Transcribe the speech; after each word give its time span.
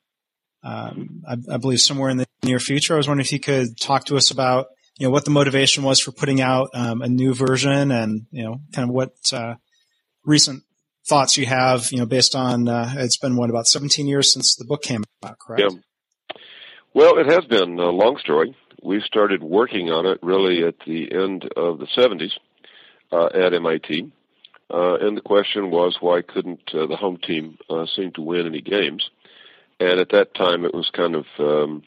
Um, 0.64 1.24
I, 1.28 1.36
I, 1.52 1.58
believe 1.58 1.82
somewhere 1.82 2.10
in 2.10 2.16
the 2.16 2.26
near 2.42 2.60
future. 2.60 2.94
I 2.94 2.98
was 2.98 3.08
wondering 3.08 3.26
if 3.26 3.34
you 3.34 3.40
could 3.40 3.78
talk 3.78 4.06
to 4.06 4.16
us 4.16 4.32
about, 4.32 4.68
you 4.98 5.06
know, 5.06 5.12
what 5.12 5.26
the 5.26 5.32
motivation 5.32 5.84
was 5.84 6.00
for 6.00 6.14
putting 6.14 6.40
out 6.40 6.70
um, 6.74 7.02
a 7.02 7.10
new 7.10 7.34
version 7.34 7.92
and, 7.92 8.28
you 8.32 8.46
know, 8.46 8.62
kind 8.72 8.88
of 8.88 8.96
what 8.96 9.12
uh, 9.34 9.56
recent 10.24 10.64
thoughts 11.06 11.36
you 11.36 11.46
have, 11.46 11.92
you 11.92 11.98
know, 11.98 12.06
based 12.06 12.34
on, 12.34 12.70
uh, 12.70 12.94
it's 12.96 13.18
been, 13.18 13.36
what, 13.36 13.50
about 13.50 13.68
17 13.68 14.08
years 14.08 14.32
since 14.32 14.56
the 14.56 14.64
book 14.64 14.82
came 14.82 15.04
out, 15.26 15.38
correct? 15.38 15.64
Yeah. 15.64 16.38
Well, 16.94 17.18
it 17.18 17.26
has 17.26 17.44
been 17.44 17.78
a 17.80 17.90
long 17.90 18.18
story. 18.20 18.56
We 18.84 19.02
started 19.02 19.42
working 19.42 19.92
on 19.92 20.06
it 20.06 20.20
really 20.22 20.64
at 20.64 20.76
the 20.86 21.12
end 21.12 21.50
of 21.56 21.80
the 21.80 21.86
70s 21.86 22.34
uh, 23.12 23.28
at 23.28 23.54
MIT. 23.54 24.12
Uh, 24.70 24.96
and 24.96 25.16
the 25.16 25.22
question 25.22 25.72
was, 25.72 25.98
why 26.00 26.22
couldn't 26.22 26.74
uh, 26.74 26.88
the 26.88 26.96
home 26.96 27.18
team 27.18 27.58
uh, 27.70 27.86
seem 27.86 28.12
to 28.14 28.22
win 28.22 28.46
any 28.46 28.62
games? 28.62 29.10
And 29.80 30.00
at 30.00 30.10
that 30.10 30.34
time, 30.34 30.66
it 30.66 30.74
was 30.74 30.90
kind 30.90 31.16
of 31.16 31.26
um, 31.40 31.84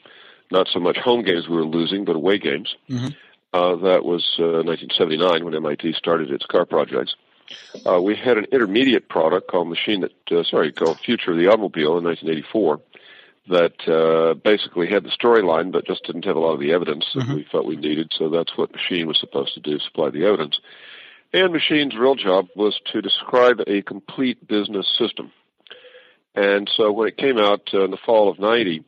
not 0.51 0.67
so 0.71 0.79
much 0.79 0.97
home 0.97 1.23
games 1.23 1.47
we 1.47 1.55
were 1.55 1.65
losing, 1.65 2.05
but 2.05 2.15
away 2.15 2.37
games. 2.37 2.75
Mm-hmm. 2.89 3.07
Uh, 3.53 3.75
that 3.77 4.03
was 4.03 4.35
1979 4.37 5.41
uh, 5.41 5.45
when 5.45 5.55
MIT 5.55 5.93
started 5.93 6.31
its 6.31 6.45
car 6.45 6.65
projects. 6.65 7.15
Uh, 7.85 8.01
we 8.01 8.15
had 8.15 8.37
an 8.37 8.45
intermediate 8.51 9.07
product 9.07 9.49
called 9.49 9.69
Machine 9.69 10.01
that, 10.01 10.45
sorry, 10.47 10.71
called 10.71 10.99
Future 10.99 11.31
of 11.31 11.37
the 11.37 11.47
Automobile 11.47 11.97
in 11.97 12.03
1984 12.03 12.77
that 13.49 13.87
uh, 13.87 14.33
basically 14.33 14.87
had 14.87 15.03
the 15.03 15.09
storyline 15.09 15.71
but 15.71 15.85
just 15.85 16.03
didn't 16.05 16.25
have 16.25 16.35
a 16.35 16.39
lot 16.39 16.53
of 16.53 16.59
the 16.59 16.73
evidence 16.73 17.05
that 17.13 17.21
mm-hmm. 17.21 17.35
we 17.35 17.47
felt 17.51 17.65
we 17.65 17.75
needed. 17.75 18.11
So 18.17 18.29
that's 18.29 18.57
what 18.57 18.71
Machine 18.71 19.07
was 19.07 19.19
supposed 19.19 19.53
to 19.55 19.59
do, 19.59 19.79
supply 19.79 20.09
the 20.09 20.25
evidence. 20.25 20.59
And 21.33 21.53
Machine's 21.53 21.95
real 21.95 22.15
job 22.15 22.47
was 22.55 22.79
to 22.93 23.01
describe 23.01 23.61
a 23.67 23.81
complete 23.81 24.47
business 24.47 24.87
system. 24.97 25.31
And 26.35 26.69
so 26.75 26.91
when 26.91 27.07
it 27.07 27.17
came 27.17 27.37
out 27.37 27.69
uh, 27.73 27.83
in 27.83 27.91
the 27.91 27.97
fall 27.97 28.29
of 28.29 28.39
90, 28.39 28.83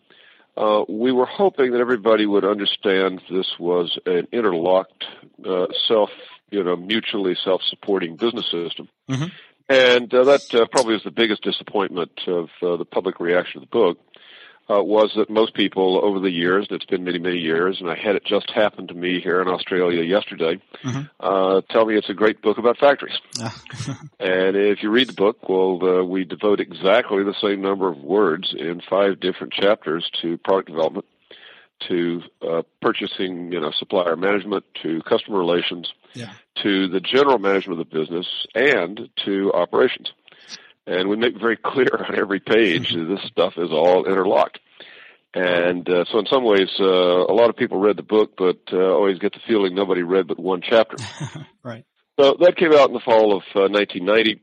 uh, 0.56 0.84
we 0.88 1.12
were 1.12 1.26
hoping 1.26 1.72
that 1.72 1.80
everybody 1.80 2.26
would 2.26 2.46
understand 2.46 3.22
this 3.30 3.58
was 3.60 3.98
an 4.06 4.28
interlocked, 4.32 5.06
uh, 5.46 5.68
self, 5.88 6.10
you 6.52 6.64
know, 6.64 6.76
mutually 6.76 7.36
self-supporting 7.44 8.18
business 8.18 8.46
system. 8.52 8.90
Mm-hmm. 9.10 9.26
And 9.70 10.14
uh, 10.14 10.24
that 10.26 10.54
uh, 10.54 10.66
probably 10.72 10.94
was 10.94 11.04
the 11.04 11.12
biggest 11.12 11.44
disappointment 11.44 12.12
of 12.28 12.50
uh, 12.62 12.76
the 12.78 12.86
public 12.86 13.20
reaction 13.20 13.62
to 13.62 13.68
the 13.68 13.70
book 13.70 14.00
uh, 14.70 14.84
was 14.84 15.12
that 15.16 15.30
most 15.30 15.54
people 15.56 16.00
over 16.04 16.20
the 16.20 16.30
years, 16.30 16.68
and 16.70 16.76
it's 16.76 16.90
been 16.90 17.04
many, 17.04 17.20
many 17.20 17.38
years, 17.38 17.82
and 17.82 17.90
I 17.90 17.96
had 17.96 18.16
it 18.16 18.24
just 18.24 18.52
happen 18.52 18.88
to 18.88 18.94
me 18.94 19.20
here 19.20 19.42
in 19.42 19.48
Australia 19.48 20.04
yesterday, 20.04 20.62
mm-hmm. 20.84 21.02
uh, 21.20 21.62
tell 21.70 21.86
me 21.86 21.98
it's 21.98 22.10
a 22.10 22.14
great 22.14 22.42
book 22.42 22.58
about 22.58 22.78
factories. 22.78 23.18
and 24.20 24.56
if 24.56 24.84
you 24.84 24.92
read 24.92 25.10
the 25.10 25.14
book, 25.14 25.50
well, 25.50 25.80
uh, 25.84 26.04
we 26.04 26.24
devote 26.24 26.60
exactly 26.60 27.24
the 27.24 27.36
same 27.42 27.62
number 27.62 27.90
of 27.90 27.98
words 27.98 28.54
in 28.58 28.82
five 28.88 29.20
different 29.20 29.54
chapters 29.54 30.10
to 30.22 30.38
product 30.38 30.70
development, 30.70 31.06
to 31.88 32.22
uh, 32.48 32.62
purchasing, 32.82 33.52
you 33.52 33.60
know, 33.60 33.72
supplier 33.72 34.16
management, 34.16 34.66
to 34.84 35.02
customer 35.04 35.40
relations, 35.40 35.92
yeah. 36.14 36.34
to 36.62 36.88
the 36.88 37.00
general 37.00 37.40
management 37.40 37.80
of 37.80 37.90
the 37.90 37.98
business, 37.98 38.28
and 38.54 39.10
to 39.26 39.52
operations. 39.54 40.12
And 40.90 41.08
we 41.08 41.18
make 41.18 41.40
very 41.40 41.56
clear 41.56 42.04
on 42.08 42.16
every 42.18 42.40
page 42.40 42.92
that 42.94 43.04
this 43.04 43.24
stuff 43.30 43.54
is 43.58 43.70
all 43.70 44.06
interlocked. 44.06 44.60
And 45.36 45.88
uh, 45.88 46.06
so, 46.12 46.18
in 46.18 46.26
some 46.26 46.44
ways, 46.44 46.70
uh, 46.80 46.84
a 46.84 47.34
lot 47.34 47.52
of 47.52 47.56
people 47.56 47.78
read 47.80 47.96
the 47.96 48.02
book, 48.04 48.34
but 48.36 48.58
uh, 48.74 48.78
always 48.78 49.20
get 49.20 49.34
the 49.34 49.40
feeling 49.48 49.76
nobody 49.76 50.02
read 50.02 50.28
but 50.28 50.40
one 50.40 50.62
chapter. 50.68 50.98
right. 51.64 51.86
So 52.20 52.38
that 52.40 52.58
came 52.58 52.74
out 52.74 52.88
in 52.88 52.96
the 52.96 53.02
fall 53.02 53.38
of 53.38 53.44
uh, 53.56 53.70
1990. 53.70 54.42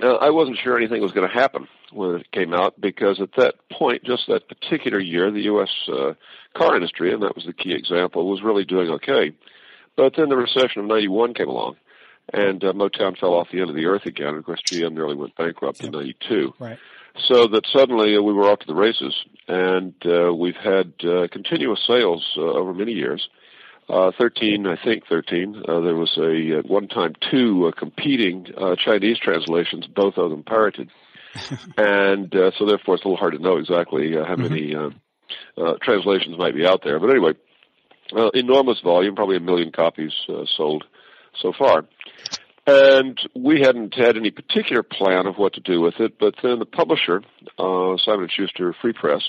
Uh, 0.00 0.14
I 0.14 0.30
wasn't 0.30 0.58
sure 0.62 0.76
anything 0.76 1.02
was 1.02 1.10
going 1.10 1.28
to 1.28 1.34
happen 1.34 1.66
when 1.92 2.20
it 2.20 2.30
came 2.30 2.54
out 2.54 2.80
because 2.80 3.20
at 3.20 3.30
that 3.36 3.56
point, 3.72 4.04
just 4.04 4.28
that 4.28 4.48
particular 4.48 5.00
year, 5.00 5.32
the 5.32 5.42
U.S. 5.42 5.70
Uh, 5.88 6.14
car 6.56 6.76
industry, 6.76 7.12
and 7.12 7.24
that 7.24 7.34
was 7.34 7.46
the 7.46 7.52
key 7.52 7.74
example, 7.74 8.30
was 8.30 8.42
really 8.44 8.64
doing 8.64 8.90
okay. 8.90 9.32
But 9.96 10.14
then 10.16 10.28
the 10.28 10.36
recession 10.36 10.82
of 10.82 10.86
91 10.86 11.34
came 11.34 11.48
along 11.48 11.76
and 12.32 12.62
uh, 12.64 12.72
Motown 12.72 13.18
fell 13.18 13.34
off 13.34 13.48
the 13.52 13.60
end 13.60 13.70
of 13.70 13.76
the 13.76 13.86
earth 13.86 14.06
again. 14.06 14.34
Of 14.34 14.44
course, 14.44 14.62
GM 14.62 14.92
nearly 14.92 15.16
went 15.16 15.36
bankrupt 15.36 15.80
yep. 15.80 15.86
in 15.86 15.92
'92. 15.92 16.54
Right. 16.58 16.78
So 17.28 17.46
that 17.46 17.64
suddenly 17.72 18.16
uh, 18.16 18.22
we 18.22 18.32
were 18.32 18.50
off 18.50 18.60
to 18.60 18.66
the 18.66 18.74
races, 18.74 19.14
and 19.46 19.94
uh, 20.04 20.34
we've 20.34 20.56
had 20.56 20.94
uh, 21.04 21.28
continuous 21.30 21.80
sales 21.86 22.24
uh, 22.36 22.40
over 22.40 22.74
many 22.74 22.92
years. 22.92 23.28
Uh, 23.88 24.10
13, 24.18 24.66
I 24.66 24.82
think 24.82 25.06
13. 25.08 25.62
Uh, 25.68 25.80
there 25.80 25.94
was 25.94 26.16
a 26.16 26.58
at 26.58 26.66
one 26.66 26.88
time 26.88 27.12
two 27.30 27.66
uh, 27.66 27.78
competing 27.78 28.46
uh, 28.56 28.76
Chinese 28.82 29.18
translations, 29.18 29.86
both 29.86 30.16
of 30.16 30.30
them 30.30 30.42
pirated, 30.42 30.90
and 31.76 32.34
uh, 32.34 32.50
so 32.58 32.64
therefore 32.64 32.94
it's 32.94 33.04
a 33.04 33.08
little 33.08 33.18
hard 33.18 33.34
to 33.34 33.38
know 33.38 33.58
exactly 33.58 34.16
uh, 34.16 34.24
how 34.24 34.36
mm-hmm. 34.36 34.54
many 34.54 34.74
uh, 34.74 34.90
uh, 35.60 35.74
translations 35.82 36.38
might 36.38 36.54
be 36.54 36.66
out 36.66 36.82
there. 36.82 36.98
But 36.98 37.10
anyway, 37.10 37.32
uh, 38.16 38.30
enormous 38.34 38.80
volume, 38.80 39.14
probably 39.14 39.36
a 39.36 39.40
million 39.40 39.70
copies 39.70 40.12
uh, 40.28 40.44
sold 40.56 40.84
so 41.40 41.52
far. 41.52 41.84
And 42.66 43.18
we 43.34 43.60
hadn't 43.60 43.94
had 43.94 44.16
any 44.16 44.30
particular 44.30 44.82
plan 44.82 45.26
of 45.26 45.36
what 45.36 45.54
to 45.54 45.60
do 45.60 45.80
with 45.80 46.00
it, 46.00 46.18
but 46.18 46.34
then 46.42 46.58
the 46.58 46.66
publisher, 46.66 47.22
uh, 47.58 47.96
Simon 47.98 48.28
& 48.28 48.30
Schuster 48.30 48.74
Free 48.80 48.94
Press, 48.94 49.28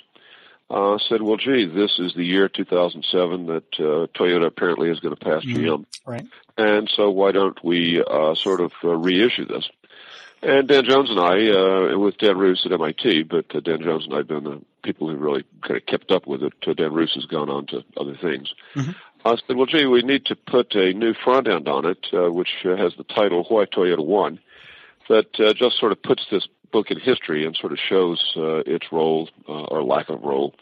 uh, 0.70 0.98
said, 1.10 1.22
well, 1.22 1.38
gee, 1.38 1.66
this 1.66 2.00
is 2.00 2.14
the 2.16 2.24
year 2.24 2.50
2007 2.50 3.46
that 3.48 3.64
uh, 3.78 4.08
Toyota 4.18 4.48
apparently 4.48 4.90
is 4.90 5.00
going 5.00 5.16
to 5.16 5.24
pass 5.24 5.44
mm-hmm. 5.44 5.64
GM. 5.64 5.86
Right. 6.06 6.26
And 6.58 6.90
so 6.96 7.12
why 7.12 7.34
don't 7.34 7.62
we 7.64 8.02
uh, 8.02 8.36
sort 8.36 8.62
of 8.62 8.72
uh, 8.84 8.96
reissue 8.96 9.46
this? 9.46 9.70
And 10.42 10.68
Dan 10.68 10.86
Jones 10.86 11.10
and 11.10 11.20
I, 11.20 11.50
uh, 11.50 11.98
with 11.98 12.18
Dan 12.18 12.38
Roos 12.38 12.64
at 12.66 12.72
MIT, 12.72 13.24
but 13.24 13.54
uh, 13.54 13.60
Dan 13.60 13.82
Jones 13.82 14.06
and 14.06 14.14
I 14.14 14.18
have 14.18 14.28
been 14.28 14.44
the 14.44 14.62
people 14.84 15.10
who 15.10 15.16
really 15.18 15.44
kind 15.62 15.78
of 15.78 15.86
kept 15.86 16.12
up 16.12 16.28
with 16.28 16.44
it. 16.44 16.54
Dan 16.62 16.94
Roos 16.94 17.14
has 17.16 17.26
gone 17.26 17.50
on 17.50 17.66
to 17.68 17.84
other 17.98 18.16
things. 18.16 18.54
Mm-hmm. 18.76 18.92
I 19.26 19.36
said, 19.48 19.56
well, 19.56 19.66
gee, 19.66 19.86
we 19.86 20.04
need 20.04 20.26
to 20.28 20.36
put 20.36 20.76
a 20.76 20.94
new 20.94 21.14
front 21.14 21.48
end 21.48 21.68
on 21.68 21.86
it, 21.86 22.06
uh, 22.14 22.32
which 22.32 22.50
has 22.64 22.94
the 22.96 23.04
title 23.04 23.44
Why 23.50 23.66
Toyota 23.66 24.06
Won, 24.06 24.40
that 25.10 25.40
uh, 25.40 25.54
just 25.54 25.80
sort 25.80 25.92
of 25.92 26.02
puts 26.02 26.26
this 26.30 26.48
book 26.72 26.92
in 26.92 27.00
history 27.00 27.46
and 27.46 27.56
sort 27.56 27.74
of 27.74 27.80
shows 27.80 28.34
uh, 28.38 28.58
its 28.66 28.92
role 28.92 29.30
uh, 29.50 29.64
or 29.64 29.84
lack 29.84 30.10
of 30.10 30.22
role 30.22 30.54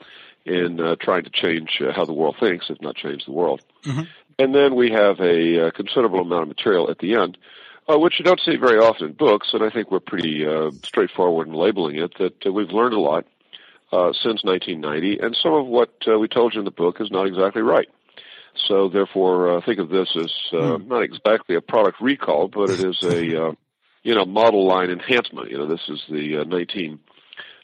in 0.46 0.80
uh, 0.80 0.96
trying 1.00 1.24
to 1.24 1.30
change 1.30 1.82
uh, 1.82 1.92
how 1.92 2.06
the 2.06 2.14
world 2.14 2.38
thinks, 2.40 2.70
if 2.70 2.82
not 2.82 2.96
change 2.96 3.26
the 3.26 3.32
world. 3.32 3.62
Mm-hmm. 3.84 4.04
And 4.40 4.56
then 4.56 4.76
we 4.76 4.92
have 4.92 5.20
a 5.20 5.72
considerable 5.72 6.22
amount 6.22 6.44
of 6.44 6.48
material 6.48 6.90
at 6.90 7.00
the 7.00 7.16
end, 7.16 7.38
uh, 7.88 8.00
which 8.00 8.16
you 8.18 8.26
don't 8.26 8.40
see 8.40 8.56
very 8.56 8.80
often 8.80 9.08
in 9.08 9.14
books, 9.14 9.50
and 9.54 9.64
I 9.64 9.70
think 9.70 9.92
we're 9.92 10.00
pretty 10.00 10.46
uh, 10.46 10.72
straightforward 10.84 11.48
in 11.48 11.54
labeling 11.54 11.98
it, 11.98 12.18
that 12.18 12.46
uh, 12.46 12.52
we've 12.52 12.70
learned 12.70 12.94
a 12.94 13.00
lot 13.00 13.26
uh, 13.92 14.14
since 14.14 14.44
1990, 14.44 15.20
and 15.20 15.36
some 15.36 15.54
of 15.54 15.66
what 15.66 15.94
uh, 16.08 16.18
we 16.18 16.28
told 16.28 16.54
you 16.54 16.60
in 16.60 16.66
the 16.66 16.72
book 16.72 17.02
is 17.02 17.12
not 17.12 17.28
exactly 17.28 17.62
right. 17.62 17.90
So 18.56 18.90
therefore, 18.90 19.58
uh, 19.58 19.62
think 19.66 19.80
of 19.80 19.90
this 19.90 20.16
as 20.16 20.32
uh, 20.54 20.78
hmm. 20.78 20.88
not 20.88 21.04
exactly 21.04 21.56
a 21.56 21.62
product 21.62 22.02
recall, 22.02 22.48
but 22.48 22.70
it 22.70 22.84
is 22.84 23.02
a 23.04 23.48
uh, 23.48 23.52
you 24.04 24.16
know 24.16 24.26
model 24.26 24.68
line 24.68 24.90
enhancement. 24.90 25.50
You 25.50 25.58
know, 25.58 25.68
this 25.68 25.88
is 25.90 26.04
the 26.10 26.38
uh, 26.38 26.44
19 26.44 27.00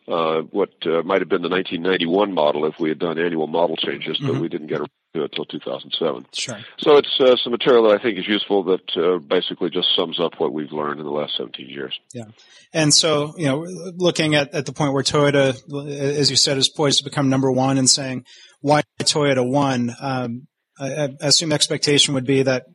uh, 0.09 0.41
what 0.51 0.71
uh, 0.85 1.03
might 1.03 1.21
have 1.21 1.29
been 1.29 1.43
the 1.43 1.49
1991 1.49 2.33
model 2.33 2.65
if 2.65 2.79
we 2.79 2.89
had 2.89 2.99
done 2.99 3.19
annual 3.19 3.47
model 3.47 3.75
changes, 3.75 4.17
but 4.17 4.31
mm-hmm. 4.31 4.41
we 4.41 4.49
didn't 4.49 4.67
get 4.67 4.79
to 4.79 5.23
it 5.23 5.31
until 5.31 5.45
2007. 5.45 6.25
Sure. 6.33 6.57
So 6.79 6.97
it's 6.97 7.19
uh, 7.19 7.35
some 7.43 7.51
material 7.51 7.87
that 7.87 7.99
I 7.99 8.01
think 8.01 8.17
is 8.17 8.27
useful 8.27 8.63
that 8.63 8.97
uh, 8.97 9.19
basically 9.19 9.69
just 9.69 9.95
sums 9.95 10.19
up 10.19 10.39
what 10.39 10.51
we've 10.51 10.71
learned 10.71 10.99
in 10.99 11.05
the 11.05 11.11
last 11.11 11.37
17 11.37 11.69
years. 11.69 11.99
Yeah. 12.13 12.25
And 12.73 12.93
so, 12.93 13.33
you 13.37 13.45
know, 13.45 13.65
looking 13.97 14.35
at, 14.35 14.53
at 14.53 14.65
the 14.65 14.73
point 14.73 14.93
where 14.93 15.03
Toyota, 15.03 15.55
as 15.89 16.31
you 16.31 16.35
said, 16.35 16.57
is 16.57 16.69
poised 16.69 16.99
to 16.99 17.03
become 17.03 17.29
number 17.29 17.51
one 17.51 17.77
and 17.77 17.89
saying, 17.89 18.25
why 18.61 18.81
Toyota 18.99 19.47
won, 19.47 19.95
um, 20.01 20.47
I, 20.79 21.03
I 21.03 21.09
assume 21.21 21.51
expectation 21.51 22.13
would 22.13 22.25
be 22.25 22.43
that 22.43 22.65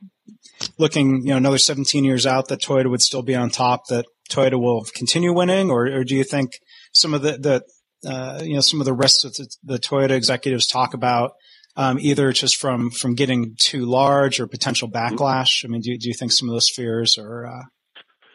looking, 0.79 1.23
you 1.23 1.31
know, 1.31 1.37
another 1.37 1.59
17 1.59 2.05
years 2.05 2.27
out 2.27 2.49
that 2.49 2.61
Toyota 2.61 2.91
would 2.91 3.03
still 3.03 3.23
be 3.23 3.35
on 3.35 3.51
top, 3.51 3.87
that 3.89 4.07
Toyota 4.31 4.61
will 4.61 4.85
continue 4.95 5.33
winning, 5.33 5.71
or, 5.71 5.87
or 5.87 6.05
do 6.05 6.15
you 6.15 6.25
think 6.25 6.53
some 6.93 7.15
of 7.15 7.23
the, 7.23 7.33
the 7.33 7.63
uh, 8.09 8.41
you 8.43 8.55
know, 8.55 8.61
some 8.61 8.81
of 8.81 8.85
the 8.85 8.93
risks 8.93 9.23
that 9.23 9.57
the 9.63 9.79
Toyota 9.79 10.11
executives 10.11 10.67
talk 10.67 10.95
about, 10.95 11.33
um, 11.77 11.99
either 12.01 12.33
just 12.33 12.57
from, 12.57 12.91
from 12.91 13.15
getting 13.15 13.57
too 13.59 13.87
large 13.87 14.41
or 14.41 14.47
potential 14.47 14.91
backlash? 14.91 15.65
I 15.65 15.69
mean, 15.69 15.81
do, 15.81 15.97
do 15.97 16.09
you 16.09 16.15
think 16.15 16.33
some 16.33 16.49
of 16.49 16.55
those 16.55 16.69
fears 16.69 17.17
are, 17.19 17.47
uh, 17.47 17.63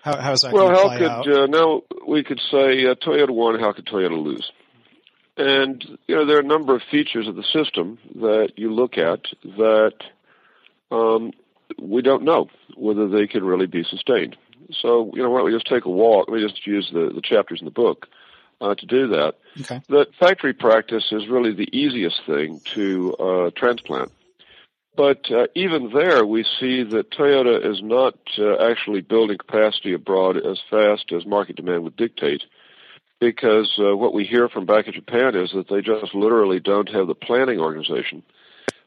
how, 0.02 0.18
how's 0.20 0.42
that 0.42 0.54
well, 0.54 0.70
how 0.70 0.98
could, 0.98 1.34
uh, 1.34 1.46
now 1.48 1.82
we 2.08 2.24
could 2.24 2.40
say 2.52 2.86
uh, 2.86 2.96
Toyota 2.96 3.32
won, 3.32 3.60
how 3.60 3.74
could 3.74 3.86
Toyota 3.86 4.22
lose? 4.22 4.52
And, 5.40 5.98
you 6.06 6.16
know, 6.16 6.26
there 6.26 6.36
are 6.36 6.42
a 6.42 6.44
number 6.44 6.76
of 6.76 6.82
features 6.92 7.30
of 7.30 7.36
the 7.36 7.44
system 7.44 7.98
that 8.16 8.50
you 8.58 8.74
look 8.74 8.98
at 8.98 9.22
that 9.58 9.94
um, 10.92 11.32
we 11.82 12.02
don't 12.02 12.24
know 12.24 12.50
whether 12.76 13.08
they 13.08 13.26
can 13.26 13.46
really 13.46 13.66
be 13.66 13.86
sustained. 13.86 14.36
So, 14.82 15.10
you 15.16 15.24
know, 15.24 15.30
why 15.30 15.38
don't 15.40 15.46
we 15.46 15.54
just 15.54 15.68
take 15.68 15.86
a 15.86 15.90
walk? 15.90 16.28
Let 16.28 16.42
me 16.42 16.46
just 16.46 16.68
use 16.68 16.90
the, 16.92 17.12
the 17.16 17.22
chapters 17.22 17.62
in 17.62 17.66
the 17.66 17.72
book 17.72 18.08
uh, 18.60 18.76
to 18.76 18.86
do 18.86 19.08
that. 19.08 19.36
Okay. 19.62 19.82
That 19.88 20.08
factory 20.20 20.54
practice 20.54 21.06
is 21.10 21.30
really 21.30 21.54
the 21.54 21.70
easiest 21.72 22.20
thing 22.26 22.60
to 22.76 23.16
uh, 23.16 23.52
transplant. 23.56 24.12
But 24.98 25.32
uh, 25.32 25.48
even 25.56 25.92
there, 25.94 26.26
we 26.26 26.44
see 26.60 26.84
that 26.84 27.12
Toyota 27.12 27.66
is 27.66 27.82
not 27.82 28.18
uh, 28.38 28.58
actually 28.70 29.00
building 29.00 29.38
capacity 29.38 29.94
abroad 29.94 30.36
as 30.36 30.60
fast 30.70 31.14
as 31.14 31.26
market 31.26 31.56
demand 31.56 31.86
would 31.86 31.96
dictate 31.96 32.44
because 33.20 33.78
uh, 33.80 33.96
what 33.96 34.14
we 34.14 34.26
hear 34.26 34.50
from 34.50 34.66
back 34.66 34.88
in 34.88 34.94
Japan 34.94 35.36
is 35.36 35.52
that 35.52 35.68
they 35.68 35.82
just 35.82 36.16
literally 36.16 36.60
don't 36.60 36.90
have 36.90 37.08
the 37.08 37.16
planning 37.16 37.60
organization 37.60 38.24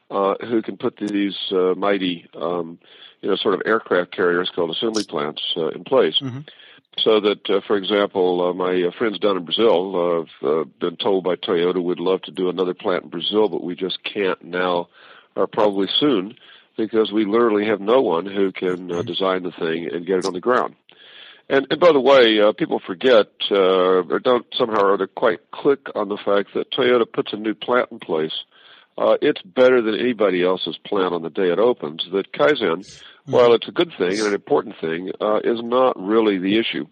uh, 0.09 0.35
who 0.41 0.61
can 0.61 0.77
put 0.77 0.97
these 0.97 1.37
uh, 1.51 1.73
mighty, 1.75 2.27
um, 2.35 2.79
you 3.21 3.29
know, 3.29 3.35
sort 3.35 3.53
of 3.53 3.61
aircraft 3.65 4.11
carriers 4.11 4.51
called 4.53 4.71
assembly 4.71 5.03
plants 5.03 5.41
uh, 5.57 5.69
in 5.69 5.83
place. 5.83 6.19
Mm-hmm. 6.21 6.41
So 6.99 7.19
that, 7.21 7.49
uh, 7.49 7.61
for 7.65 7.75
example, 7.75 8.49
uh, 8.49 8.53
my 8.53 8.83
uh, 8.83 8.91
friends 8.91 9.17
down 9.17 9.37
in 9.37 9.45
Brazil 9.45 9.95
uh, 9.95 10.19
have 10.19 10.49
uh, 10.49 10.63
been 10.79 10.95
told 10.95 11.23
by 11.23 11.35
Toyota 11.35 11.83
we'd 11.83 11.99
love 11.99 12.21
to 12.23 12.31
do 12.31 12.49
another 12.49 12.75
plant 12.75 13.05
in 13.05 13.09
Brazil, 13.09 13.49
but 13.49 13.63
we 13.63 13.75
just 13.75 14.03
can't 14.03 14.43
now, 14.43 14.89
or 15.35 15.47
probably 15.47 15.87
soon, 15.99 16.35
because 16.77 17.11
we 17.11 17.25
literally 17.25 17.65
have 17.65 17.81
no 17.81 18.01
one 18.01 18.25
who 18.27 18.51
can 18.51 18.91
uh, 18.91 19.01
design 19.01 19.43
the 19.43 19.51
thing 19.51 19.89
and 19.91 20.05
get 20.05 20.19
it 20.19 20.25
on 20.25 20.33
the 20.33 20.39
ground. 20.39 20.75
And, 21.49 21.67
and 21.69 21.79
by 21.79 21.91
the 21.91 21.99
way, 21.99 22.39
uh, 22.39 22.53
people 22.53 22.79
forget 22.85 23.27
uh, 23.51 23.55
or 23.55 24.19
don't 24.19 24.45
somehow 24.57 24.81
or 24.81 24.93
other 24.93 25.07
quite 25.07 25.51
click 25.51 25.87
on 25.93 26.09
the 26.09 26.17
fact 26.17 26.53
that 26.53 26.71
Toyota 26.71 27.11
puts 27.11 27.33
a 27.33 27.37
new 27.37 27.53
plant 27.53 27.89
in 27.91 27.99
place. 27.99 28.33
Uh, 28.97 29.17
it's 29.21 29.41
better 29.41 29.81
than 29.81 29.99
anybody 29.99 30.43
else's 30.43 30.77
plant 30.85 31.13
on 31.13 31.23
the 31.23 31.29
day 31.29 31.51
it 31.51 31.59
opens. 31.59 32.07
That 32.11 32.31
Kaizen, 32.31 32.79
mm-hmm. 32.79 33.31
while 33.31 33.53
it's 33.53 33.67
a 33.67 33.71
good 33.71 33.91
thing 33.97 34.19
and 34.19 34.27
an 34.27 34.33
important 34.33 34.75
thing, 34.79 35.11
uh, 35.19 35.39
is 35.43 35.59
not 35.61 35.99
really 35.99 36.37
the 36.37 36.59
issue 36.59 36.85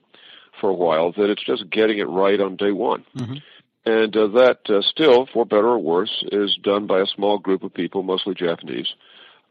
for 0.59 0.69
a 0.69 0.73
while. 0.73 1.11
That 1.11 1.29
it's 1.29 1.45
just 1.45 1.69
getting 1.69 1.99
it 1.99 2.09
right 2.09 2.39
on 2.39 2.55
day 2.55 2.71
one. 2.71 3.05
Mm-hmm. 3.15 3.35
And 3.83 4.15
uh, 4.15 4.27
that 4.27 4.59
uh, 4.69 4.81
still, 4.81 5.27
for 5.33 5.45
better 5.45 5.67
or 5.67 5.79
worse, 5.79 6.23
is 6.31 6.57
done 6.61 6.87
by 6.87 6.99
a 6.99 7.07
small 7.07 7.39
group 7.39 7.63
of 7.63 7.73
people, 7.73 8.03
mostly 8.03 8.35
Japanese, 8.35 8.87
uh, 8.87 8.95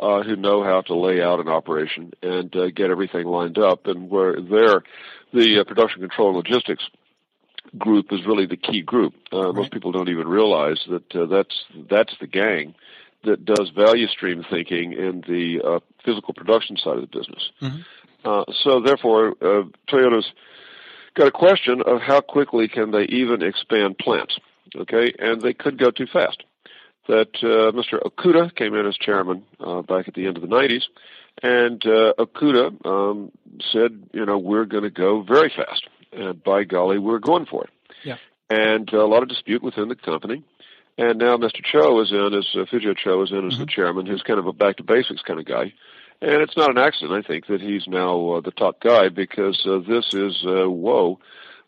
who 0.00 0.36
know 0.36 0.62
how 0.62 0.80
to 0.82 0.94
lay 0.94 1.22
out 1.22 1.40
an 1.40 1.48
operation 1.48 2.12
and 2.22 2.54
uh, 2.56 2.70
get 2.70 2.90
everything 2.90 3.26
lined 3.26 3.58
up. 3.58 3.86
And 3.86 4.10
where 4.10 4.40
there, 4.40 4.82
the 5.32 5.60
uh, 5.60 5.64
production 5.64 6.00
control 6.00 6.28
and 6.28 6.36
logistics 6.36 6.84
group 7.78 8.06
is 8.12 8.20
really 8.26 8.46
the 8.46 8.56
key 8.56 8.82
group. 8.82 9.14
Uh, 9.32 9.46
right. 9.46 9.54
Most 9.54 9.72
people 9.72 9.92
don't 9.92 10.08
even 10.08 10.28
realize 10.28 10.80
that 10.88 11.14
uh, 11.14 11.26
that's 11.26 11.64
that's 11.88 12.14
the 12.20 12.26
gang 12.26 12.74
that 13.24 13.44
does 13.44 13.70
value 13.76 14.08
stream 14.08 14.44
thinking 14.50 14.92
in 14.92 15.22
the 15.28 15.60
uh, 15.62 15.80
physical 16.04 16.32
production 16.32 16.76
side 16.76 16.96
of 16.96 17.02
the 17.02 17.18
business. 17.18 17.50
Mm-hmm. 17.60 17.80
Uh, 18.24 18.44
so 18.64 18.80
therefore, 18.80 19.34
uh, 19.42 19.64
Toyota's 19.88 20.30
got 21.14 21.26
a 21.28 21.30
question 21.30 21.82
of 21.84 22.00
how 22.00 22.20
quickly 22.20 22.68
can 22.68 22.90
they 22.90 23.04
even 23.04 23.42
expand 23.42 23.98
plants. 23.98 24.38
Okay, 24.74 25.12
and 25.18 25.42
they 25.42 25.52
could 25.52 25.78
go 25.78 25.90
too 25.90 26.06
fast 26.06 26.44
that 27.08 27.30
uh, 27.42 27.72
Mr. 27.72 28.00
Okuda 28.02 28.54
came 28.54 28.74
in 28.74 28.86
as 28.86 28.96
chairman 28.96 29.44
uh, 29.58 29.82
back 29.82 30.08
at 30.08 30.14
the 30.14 30.26
end 30.26 30.36
of 30.36 30.42
the 30.42 30.48
90s, 30.48 30.82
and 31.42 31.84
uh, 31.86 32.12
Okuda 32.18 32.86
um, 32.86 33.32
said, 33.72 34.08
you 34.12 34.26
know, 34.26 34.38
we're 34.38 34.66
going 34.66 34.84
to 34.84 34.90
go 34.90 35.22
very 35.22 35.50
fast. 35.54 35.86
And 36.12 36.42
by 36.42 36.64
golly, 36.64 36.98
we're 36.98 37.18
going 37.18 37.46
for 37.46 37.64
it. 37.64 37.70
Yeah. 38.04 38.16
And 38.50 38.92
uh, 38.92 39.04
a 39.04 39.06
lot 39.06 39.22
of 39.22 39.28
dispute 39.28 39.62
within 39.62 39.88
the 39.88 39.94
company. 39.94 40.42
And 40.98 41.18
now 41.18 41.36
Mr. 41.36 41.64
Cho 41.64 42.00
is 42.00 42.10
in 42.10 42.34
as 42.34 42.46
uh, 42.54 42.66
Fujio 42.70 42.96
Cho 42.96 43.22
is 43.22 43.30
in 43.30 43.46
as 43.46 43.54
mm-hmm. 43.54 43.60
the 43.60 43.66
chairman, 43.66 44.06
who's 44.06 44.22
kind 44.22 44.38
of 44.38 44.46
a 44.46 44.52
back 44.52 44.76
to 44.78 44.82
basics 44.82 45.22
kind 45.22 45.38
of 45.38 45.46
guy. 45.46 45.72
And 46.20 46.42
it's 46.42 46.56
not 46.56 46.70
an 46.70 46.76
accident, 46.76 47.24
I 47.24 47.26
think, 47.26 47.46
that 47.46 47.62
he's 47.62 47.86
now 47.86 48.32
uh, 48.32 48.40
the 48.40 48.50
top 48.50 48.80
guy 48.80 49.08
because 49.08 49.64
uh, 49.66 49.78
this 49.78 50.12
is 50.12 50.44
uh, 50.44 50.68
whoa. 50.68 51.18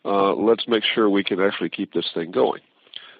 Uh, 0.05 0.33
let's 0.33 0.67
make 0.67 0.83
sure 0.83 1.09
we 1.09 1.23
can 1.23 1.41
actually 1.41 1.69
keep 1.69 1.93
this 1.93 2.11
thing 2.13 2.29
going. 2.29 2.61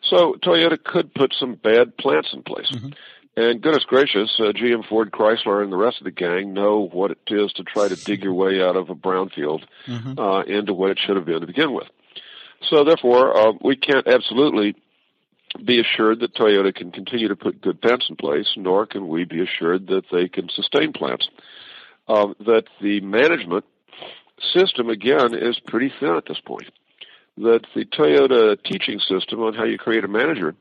So 0.09 0.35
Toyota 0.43 0.81
could 0.83 1.13
put 1.13 1.33
some 1.39 1.55
bad 1.55 1.97
plants 1.97 2.29
in 2.33 2.43
place. 2.43 2.71
Mm-hmm. 2.71 2.89
And 3.35 3.61
goodness 3.61 3.83
gracious, 3.85 4.31
uh, 4.39 4.51
GM, 4.51 4.87
Ford, 4.87 5.11
Chrysler, 5.11 5.63
and 5.63 5.71
the 5.71 5.77
rest 5.77 5.97
of 5.99 6.03
the 6.03 6.11
gang 6.11 6.53
know 6.53 6.87
what 6.91 7.11
it 7.11 7.17
is 7.27 7.51
to 7.53 7.63
try 7.63 7.87
to 7.87 7.95
dig 7.95 8.23
your 8.23 8.33
way 8.33 8.61
out 8.61 8.75
of 8.75 8.91
a 8.91 8.95
brownfield 8.95 9.63
mm-hmm. 9.87 10.19
uh, 10.19 10.41
into 10.43 10.73
what 10.73 10.91
it 10.91 10.99
should 11.03 11.15
have 11.15 11.25
been 11.25 11.41
to 11.41 11.47
begin 11.47 11.73
with. 11.73 11.87
So 12.69 12.83
therefore, 12.83 13.35
uh, 13.35 13.53
we 13.59 13.75
can't 13.75 14.07
absolutely 14.07 14.75
be 15.63 15.79
assured 15.79 16.19
that 16.19 16.35
Toyota 16.35 16.73
can 16.75 16.91
continue 16.91 17.27
to 17.27 17.35
put 17.35 17.61
good 17.61 17.81
plants 17.81 18.05
in 18.07 18.17
place, 18.17 18.53
nor 18.55 18.85
can 18.85 19.07
we 19.07 19.23
be 19.23 19.41
assured 19.41 19.87
that 19.87 20.03
they 20.11 20.27
can 20.27 20.49
sustain 20.49 20.93
plants. 20.93 21.27
Um, 22.07 22.35
that 22.45 22.65
the 22.81 22.99
management 22.99 23.65
system, 24.53 24.89
again, 24.89 25.33
is 25.33 25.59
pretty 25.65 25.91
thin 25.99 26.15
at 26.17 26.25
this 26.27 26.39
point 26.45 26.69
that 27.37 27.61
the 27.73 27.85
Toyota 27.85 28.61
teaching 28.63 28.99
system 28.99 29.41
on 29.41 29.53
how 29.53 29.63
you 29.63 29.77
create 29.77 30.03
a 30.03 30.07
manager 30.07 30.55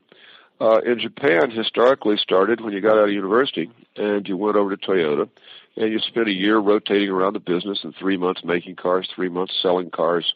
uh, 0.59 0.79
in 0.85 0.99
Japan 0.99 1.51
historically 1.51 2.17
started 2.17 2.61
when 2.61 2.73
you 2.73 2.81
got 2.81 2.97
out 2.97 3.09
of 3.09 3.11
university 3.11 3.69
and 3.95 4.27
you 4.27 4.37
went 4.37 4.55
over 4.55 4.75
to 4.75 4.87
Toyota 4.87 5.29
and 5.75 5.91
you 5.91 5.99
spent 5.99 6.27
a 6.27 6.33
year 6.33 6.57
rotating 6.57 7.09
around 7.09 7.33
the 7.33 7.39
business 7.39 7.79
and 7.83 7.95
three 7.95 8.17
months 8.17 8.43
making 8.43 8.75
cars, 8.75 9.09
three 9.15 9.29
months 9.29 9.53
selling 9.61 9.89
cars, 9.89 10.33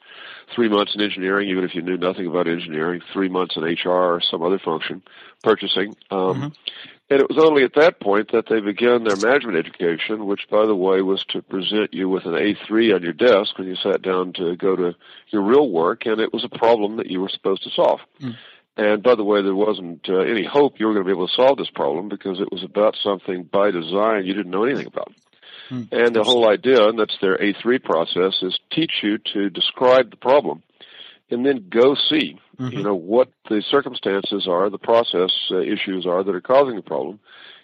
three 0.55 0.67
months 0.67 0.95
in 0.95 1.01
engineering, 1.01 1.49
even 1.49 1.63
if 1.63 1.75
you 1.75 1.81
knew 1.81 1.97
nothing 1.97 2.25
about 2.25 2.47
engineering, 2.47 3.01
three 3.13 3.29
months 3.29 3.55
in 3.55 3.63
HR 3.63 3.89
or 3.89 4.21
some 4.21 4.41
other 4.41 4.59
function, 4.59 5.01
purchasing. 5.43 5.95
Um, 6.09 6.19
mm-hmm. 6.19 6.47
And 7.09 7.21
it 7.21 7.29
was 7.29 7.41
only 7.41 7.63
at 7.63 7.75
that 7.75 8.01
point 8.01 8.33
that 8.33 8.49
they 8.49 8.59
began 8.59 9.05
their 9.05 9.15
management 9.15 9.57
education, 9.57 10.25
which, 10.25 10.41
by 10.51 10.65
the 10.65 10.75
way, 10.75 11.01
was 11.01 11.23
to 11.29 11.41
present 11.41 11.93
you 11.93 12.09
with 12.09 12.25
an 12.25 12.33
A3 12.33 12.95
on 12.95 13.01
your 13.01 13.13
desk 13.13 13.57
when 13.57 13.67
you 13.67 13.77
sat 13.77 14.01
down 14.01 14.33
to 14.33 14.57
go 14.57 14.75
to 14.75 14.93
your 15.29 15.41
real 15.41 15.69
work, 15.69 16.05
and 16.05 16.19
it 16.19 16.33
was 16.33 16.43
a 16.43 16.57
problem 16.57 16.97
that 16.97 17.07
you 17.07 17.21
were 17.21 17.29
supposed 17.29 17.63
to 17.63 17.69
solve. 17.69 18.01
Mm. 18.21 18.35
And 18.75 19.03
by 19.03 19.15
the 19.15 19.23
way, 19.23 19.41
there 19.41 19.55
wasn't 19.55 20.07
uh, 20.09 20.17
any 20.17 20.43
hope 20.43 20.79
you 20.79 20.85
were 20.85 20.93
going 20.93 21.05
to 21.05 21.07
be 21.07 21.15
able 21.15 21.27
to 21.27 21.33
solve 21.33 21.57
this 21.57 21.69
problem 21.69 22.09
because 22.09 22.41
it 22.41 22.51
was 22.51 22.63
about 22.63 22.95
something 23.01 23.43
by 23.43 23.71
design 23.71 24.25
you 24.25 24.33
didn't 24.33 24.51
know 24.51 24.65
anything 24.65 24.87
about. 24.87 25.13
Mm. 25.69 25.87
And 25.91 26.15
the 26.15 26.23
whole 26.23 26.49
idea, 26.49 26.89
and 26.89 26.99
that's 26.99 27.17
their 27.21 27.37
A3 27.37 27.83
process, 27.83 28.35
is 28.41 28.59
teach 28.69 28.91
you 29.01 29.17
to 29.33 29.49
describe 29.49 30.11
the 30.11 30.17
problem 30.17 30.61
and 31.29 31.45
then 31.45 31.67
go 31.69 31.95
see, 31.95 32.39
mm-hmm. 32.59 32.77
you 32.77 32.83
know, 32.83 32.95
what 32.95 33.31
the 33.49 33.61
circumstances 33.69 34.47
are, 34.47 34.69
the 34.69 34.77
process 34.77 35.31
uh, 35.51 35.59
issues 35.59 36.05
are 36.05 36.23
that 36.23 36.35
are 36.35 36.41
causing 36.41 36.75
the 36.75 36.81
problem. 36.81 37.19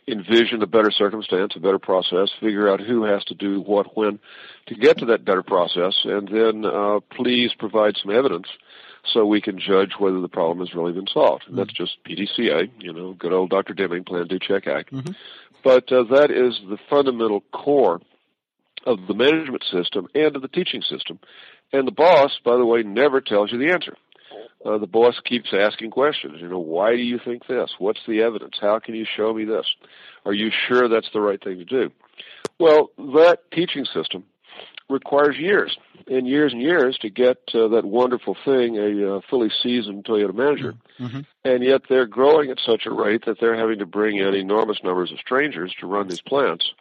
Envision 0.06 0.62
a 0.62 0.68
better 0.68 0.92
circumstance, 0.92 1.54
a 1.56 1.62
better 1.62 1.80
process. 1.80 2.30
Figure 2.42 2.70
out 2.70 2.82
who 2.82 3.06
has 3.06 3.24
to 3.26 3.34
do 3.34 3.62
what 3.62 3.96
when 3.96 4.20
to 4.66 4.76
get 4.76 4.98
to 4.98 5.06
that 5.06 5.24
better 5.24 5.44
process, 5.44 5.96
and 6.04 6.28
then 6.28 6.66
uh, 6.66 7.00
please 7.16 7.52
provide 7.58 7.96
some 8.02 8.12
evidence 8.12 8.48
so 9.06 9.26
we 9.26 9.40
can 9.40 9.60
judge 9.60 9.94
whether 9.98 10.20
the 10.20 10.28
problem 10.28 10.60
has 10.66 10.76
really 10.76 10.92
been 10.92 11.08
solved. 11.08 11.44
Mm-hmm. 11.46 11.56
That's 11.56 11.74
just 11.74 12.04
PDCA, 12.04 12.70
you 12.80 12.92
know, 12.92 13.14
good 13.14 13.32
old 13.32 13.50
Dr. 13.50 13.74
Deming, 13.74 14.04
Plan, 14.04 14.28
Do, 14.28 14.40
Check, 14.40 14.68
Act. 14.68 14.92
Mm-hmm. 14.94 15.12
But 15.64 15.92
uh, 15.92 16.04
that 16.12 16.32
is 16.32 16.60
the 16.70 16.78
fundamental 16.90 17.42
core 17.54 18.02
of 18.86 19.08
the 19.08 19.14
management 19.14 19.64
system 19.72 20.08
and 20.14 20.36
of 20.36 20.42
the 20.42 20.48
teaching 20.48 20.82
system. 20.82 21.20
And 21.74 21.88
the 21.88 21.92
boss, 21.92 22.40
by 22.46 22.56
the 22.56 22.66
way, 22.66 22.84
never 22.84 23.20
tells 23.20 23.52
you 23.52 23.58
the 23.58 23.74
answer. 23.74 23.98
Uh, 24.66 24.78
the 24.78 24.88
boss 24.88 25.16
keeps 25.26 25.54
asking 25.54 25.92
questions. 25.92 26.38
You 26.40 26.48
know, 26.48 26.60
why 26.60 26.96
do 26.96 27.02
you 27.02 27.20
think 27.24 27.48
this? 27.48 27.72
What's 27.80 28.00
the 28.08 28.22
evidence? 28.22 28.56
How 28.62 28.80
can 28.80 28.96
you 28.96 29.06
show 29.18 29.34
me 29.34 29.44
this? 29.44 29.66
Are 30.26 30.34
you 30.34 30.52
sure 30.68 30.88
that's 30.88 31.10
the 31.14 31.20
right 31.20 31.44
thing 31.44 31.58
to 31.58 31.66
do? 31.66 31.92
Well, 32.60 32.92
that 32.98 33.40
teaching 33.52 33.86
system 33.86 34.24
requires 34.90 35.36
years 35.38 35.76
and 36.08 36.28
years 36.28 36.54
and 36.54 36.62
years 36.62 36.98
to 37.02 37.10
get 37.10 37.38
uh, 37.54 37.68
that 37.70 37.84
wonderful 37.84 38.38
thing, 38.46 38.78
a 38.78 39.16
uh, 39.16 39.22
fully 39.30 39.50
seasoned 39.62 40.06
Toyota 40.06 40.34
manager. 40.34 40.76
Mm-hmm. 41.00 41.22
And 41.44 41.64
yet 41.64 41.82
they're 41.90 42.06
growing 42.06 42.52
at 42.52 42.60
such 42.66 42.86
a 42.86 42.92
rate 42.92 43.26
that 43.26 43.40
they're 43.40 43.58
having 43.58 43.80
to 43.80 43.86
bring 43.86 44.18
in 44.18 44.34
enormous 44.34 44.78
numbers 44.84 45.12
of 45.12 45.20
strangers 45.20 45.74
to 45.80 45.88
run 45.88 46.08
these 46.08 46.22
plants 46.22 46.72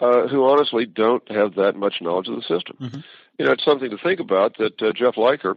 uh, 0.00 0.28
who 0.28 0.48
honestly 0.48 0.86
don't 0.86 1.28
have 1.30 1.56
that 1.56 1.76
much 1.76 1.96
knowledge 2.00 2.28
of 2.28 2.36
the 2.36 2.42
system. 2.42 2.76
Mm-hmm. 2.80 3.00
You 3.38 3.46
know, 3.46 3.52
it's 3.52 3.64
something 3.64 3.90
to 3.90 3.98
think 3.98 4.20
about 4.20 4.58
that 4.58 4.82
uh, 4.82 4.92
Jeff 4.92 5.16
Liker 5.16 5.56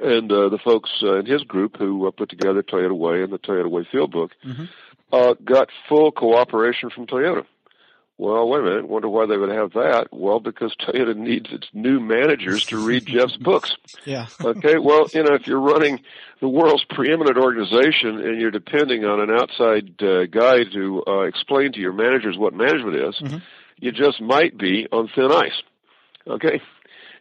and 0.00 0.30
uh, 0.30 0.48
the 0.48 0.58
folks 0.58 0.90
uh, 1.02 1.18
in 1.18 1.26
his 1.26 1.42
group 1.42 1.76
who 1.78 2.06
uh, 2.06 2.10
put 2.10 2.30
together 2.30 2.62
Toyota 2.62 2.96
Way 2.96 3.22
and 3.22 3.32
the 3.32 3.38
Toyota 3.38 3.70
Way 3.70 3.86
Field 3.90 4.12
Book 4.12 4.32
mm-hmm. 4.44 4.64
uh, 5.12 5.34
got 5.44 5.68
full 5.88 6.12
cooperation 6.12 6.90
from 6.90 7.06
Toyota. 7.06 7.44
Well, 8.18 8.48
wait 8.48 8.60
a 8.60 8.62
minute. 8.62 8.88
Wonder 8.88 9.08
why 9.08 9.26
they 9.26 9.36
would 9.36 9.48
have 9.48 9.72
that? 9.72 10.08
Well, 10.12 10.38
because 10.38 10.76
Toyota 10.76 11.16
needs 11.16 11.50
its 11.50 11.66
new 11.72 11.98
managers 11.98 12.64
to 12.66 12.76
read 12.78 13.06
Jeff's 13.06 13.36
books. 13.40 13.74
Yeah. 14.04 14.26
okay. 14.40 14.78
Well, 14.78 15.08
you 15.12 15.24
know, 15.24 15.34
if 15.34 15.46
you're 15.46 15.60
running 15.60 16.00
the 16.40 16.48
world's 16.48 16.84
preeminent 16.84 17.36
organization 17.36 18.20
and 18.20 18.40
you're 18.40 18.50
depending 18.50 19.04
on 19.04 19.20
an 19.20 19.30
outside 19.30 20.00
uh, 20.02 20.26
guy 20.26 20.64
to 20.72 21.02
uh, 21.06 21.20
explain 21.22 21.72
to 21.72 21.80
your 21.80 21.94
managers 21.94 22.36
what 22.38 22.54
management 22.54 22.96
is, 22.96 23.14
mm-hmm. 23.20 23.38
you 23.78 23.92
just 23.92 24.20
might 24.20 24.56
be 24.56 24.86
on 24.92 25.08
thin 25.14 25.32
ice. 25.32 25.62
Okay. 26.26 26.60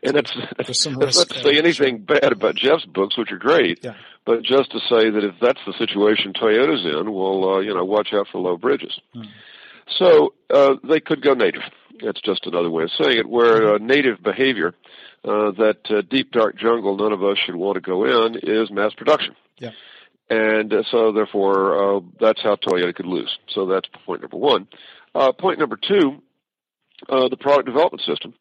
And 0.03 0.15
that's, 0.15 0.33
that's 0.57 0.87
not 0.87 1.29
to 1.29 1.39
say 1.43 1.57
anything 1.57 1.99
bad 1.99 2.31
about 2.31 2.55
Jeff's 2.55 2.85
books, 2.85 3.17
which 3.17 3.31
are 3.31 3.37
great, 3.37 3.83
yeah. 3.83 3.93
but 4.25 4.41
just 4.41 4.71
to 4.71 4.79
say 4.79 5.11
that 5.11 5.23
if 5.23 5.35
that's 5.39 5.59
the 5.65 5.73
situation 5.77 6.33
Toyota's 6.33 6.83
in, 6.85 7.11
well, 7.13 7.49
uh, 7.49 7.59
you 7.59 7.73
know, 7.73 7.85
watch 7.85 8.09
out 8.13 8.27
for 8.31 8.41
low 8.41 8.57
bridges. 8.57 8.99
Mm. 9.15 9.27
So 9.99 10.33
uh, 10.49 10.75
they 10.83 11.01
could 11.01 11.21
go 11.21 11.33
native. 11.33 11.61
That's 12.03 12.21
just 12.21 12.47
another 12.47 12.69
way 12.69 12.83
of 12.83 12.89
saying 12.99 13.17
it. 13.17 13.29
Where 13.29 13.75
uh, 13.75 13.77
native 13.77 14.23
behavior, 14.23 14.73
uh, 15.23 15.51
that 15.51 15.79
uh, 15.89 16.01
deep 16.09 16.31
dark 16.31 16.57
jungle 16.57 16.97
none 16.97 17.11
of 17.11 17.23
us 17.23 17.37
should 17.45 17.55
want 17.55 17.75
to 17.75 17.81
go 17.81 18.05
in, 18.05 18.39
is 18.41 18.71
mass 18.71 18.93
production. 18.93 19.35
Yeah. 19.59 19.71
And 20.31 20.73
uh, 20.73 20.83
so 20.89 21.11
therefore, 21.11 21.97
uh, 21.97 21.99
that's 22.19 22.41
how 22.41 22.55
Toyota 22.55 22.95
could 22.95 23.05
lose. 23.05 23.37
So 23.49 23.67
that's 23.67 23.87
point 24.05 24.21
number 24.21 24.37
one. 24.37 24.67
Uh, 25.13 25.31
point 25.33 25.59
number 25.59 25.77
two, 25.77 26.23
uh, 27.09 27.27
the 27.27 27.37
product 27.37 27.67
development 27.67 28.01
system. 28.07 28.33